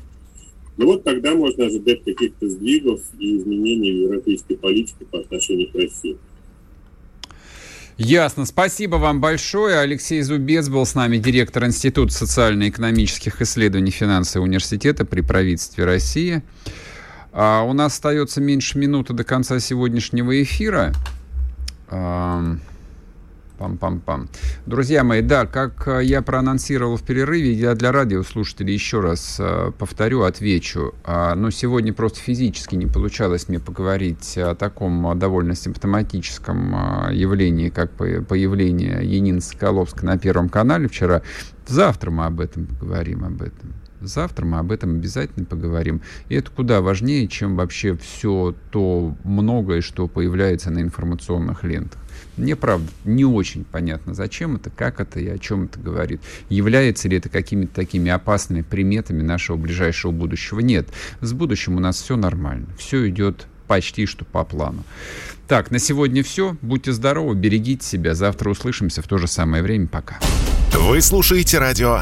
ну 0.77 0.85
вот 0.85 1.03
тогда 1.03 1.35
можно 1.35 1.65
ожидать 1.65 2.03
каких-то 2.03 2.49
сдвигов 2.49 3.01
и 3.19 3.37
изменений 3.37 3.91
в 3.91 4.01
европейской 4.03 4.55
политике 4.55 5.05
по 5.11 5.19
отношению 5.19 5.69
к 5.69 5.75
России. 5.75 6.17
Ясно. 7.97 8.45
Спасибо 8.45 8.95
вам 8.95 9.21
большое. 9.21 9.79
Алексей 9.79 10.21
Зубец 10.21 10.67
был 10.67 10.85
с 10.85 10.95
нами, 10.95 11.17
директор 11.17 11.65
Института 11.65 12.11
социально-экономических 12.11 13.41
исследований 13.41 13.91
финансового 13.91 14.47
университета 14.47 15.05
при 15.05 15.21
правительстве 15.21 15.85
России. 15.85 16.41
А 17.31 17.63
у 17.63 17.73
нас 17.73 17.93
остается 17.93 18.41
меньше 18.41 18.77
минуты 18.77 19.13
до 19.13 19.23
конца 19.23 19.59
сегодняшнего 19.59 20.41
эфира. 20.41 20.93
Пам-пам-пам. 23.57 24.29
Друзья 24.65 25.03
мои, 25.03 25.21
да, 25.21 25.45
как 25.45 25.87
э, 25.87 26.03
я 26.03 26.21
проанонсировал 26.21 26.97
в 26.97 27.03
перерыве, 27.03 27.53
я 27.53 27.75
для 27.75 27.91
радиослушателей 27.91 28.73
еще 28.73 28.99
раз 28.99 29.37
э, 29.39 29.71
повторю, 29.77 30.23
отвечу. 30.23 30.95
А, 31.03 31.35
но 31.35 31.51
сегодня 31.51 31.93
просто 31.93 32.19
физически 32.19 32.75
не 32.75 32.87
получалось 32.87 33.47
мне 33.49 33.59
поговорить 33.59 34.37
о 34.37 34.55
таком 34.55 35.07
э, 35.11 35.15
довольно 35.15 35.55
симптоматическом 35.55 37.11
явлении, 37.11 37.69
как 37.69 37.91
появление 37.91 38.99
Янины 39.03 39.39
Соколовской 39.41 40.07
на 40.07 40.17
Первом 40.17 40.49
канале 40.49 40.87
вчера. 40.87 41.21
Завтра 41.67 42.09
мы 42.09 42.25
об 42.25 42.39
этом 42.39 42.65
поговорим, 42.65 43.23
об 43.23 43.41
этом. 43.41 43.82
Завтра 44.07 44.45
мы 44.45 44.59
об 44.59 44.71
этом 44.71 44.95
обязательно 44.95 45.45
поговорим. 45.45 46.01
И 46.29 46.35
это 46.35 46.51
куда 46.51 46.81
важнее, 46.81 47.27
чем 47.27 47.55
вообще 47.55 47.95
все 47.95 48.55
то 48.71 49.15
многое, 49.23 49.81
что 49.81 50.07
появляется 50.07 50.71
на 50.71 50.79
информационных 50.81 51.63
лентах. 51.63 51.99
Мне, 52.37 52.55
правда, 52.55 52.89
не 53.05 53.25
очень 53.25 53.63
понятно, 53.63 54.13
зачем 54.13 54.55
это, 54.55 54.69
как 54.69 54.99
это 54.99 55.19
и 55.19 55.27
о 55.27 55.37
чем 55.37 55.65
это 55.65 55.79
говорит. 55.79 56.21
Является 56.49 57.07
ли 57.07 57.17
это 57.17 57.29
какими-то 57.29 57.73
такими 57.73 58.11
опасными 58.11 58.61
приметами 58.61 59.21
нашего 59.21 59.57
ближайшего 59.57 60.11
будущего? 60.11 60.59
Нет. 60.59 60.87
С 61.21 61.33
будущим 61.33 61.77
у 61.77 61.79
нас 61.79 62.01
все 62.01 62.15
нормально. 62.15 62.67
Все 62.77 63.07
идет 63.09 63.47
почти 63.67 64.05
что 64.05 64.25
по 64.25 64.43
плану. 64.43 64.83
Так, 65.47 65.71
на 65.71 65.79
сегодня 65.79 66.23
все. 66.23 66.57
Будьте 66.61 66.91
здоровы, 66.91 67.35
берегите 67.35 67.85
себя. 67.85 68.13
Завтра 68.13 68.49
услышимся 68.49 69.01
в 69.01 69.07
то 69.07 69.17
же 69.17 69.27
самое 69.27 69.63
время. 69.63 69.87
Пока. 69.87 70.19
Вы 70.73 71.01
слушаете 71.01 71.59
радио 71.59 72.01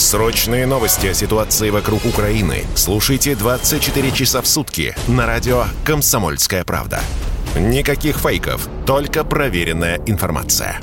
Срочные 0.00 0.64
новости 0.66 1.08
о 1.08 1.14
ситуации 1.14 1.68
вокруг 1.68 2.06
Украины 2.06 2.64
слушайте 2.74 3.36
24 3.36 4.10
часа 4.12 4.40
в 4.40 4.46
сутки 4.46 4.96
на 5.06 5.26
радио 5.26 5.64
«Комсомольская 5.84 6.64
правда». 6.64 7.00
Никаких 7.54 8.16
фейков, 8.16 8.66
только 8.86 9.24
проверенная 9.24 10.00
информация. 10.06 10.80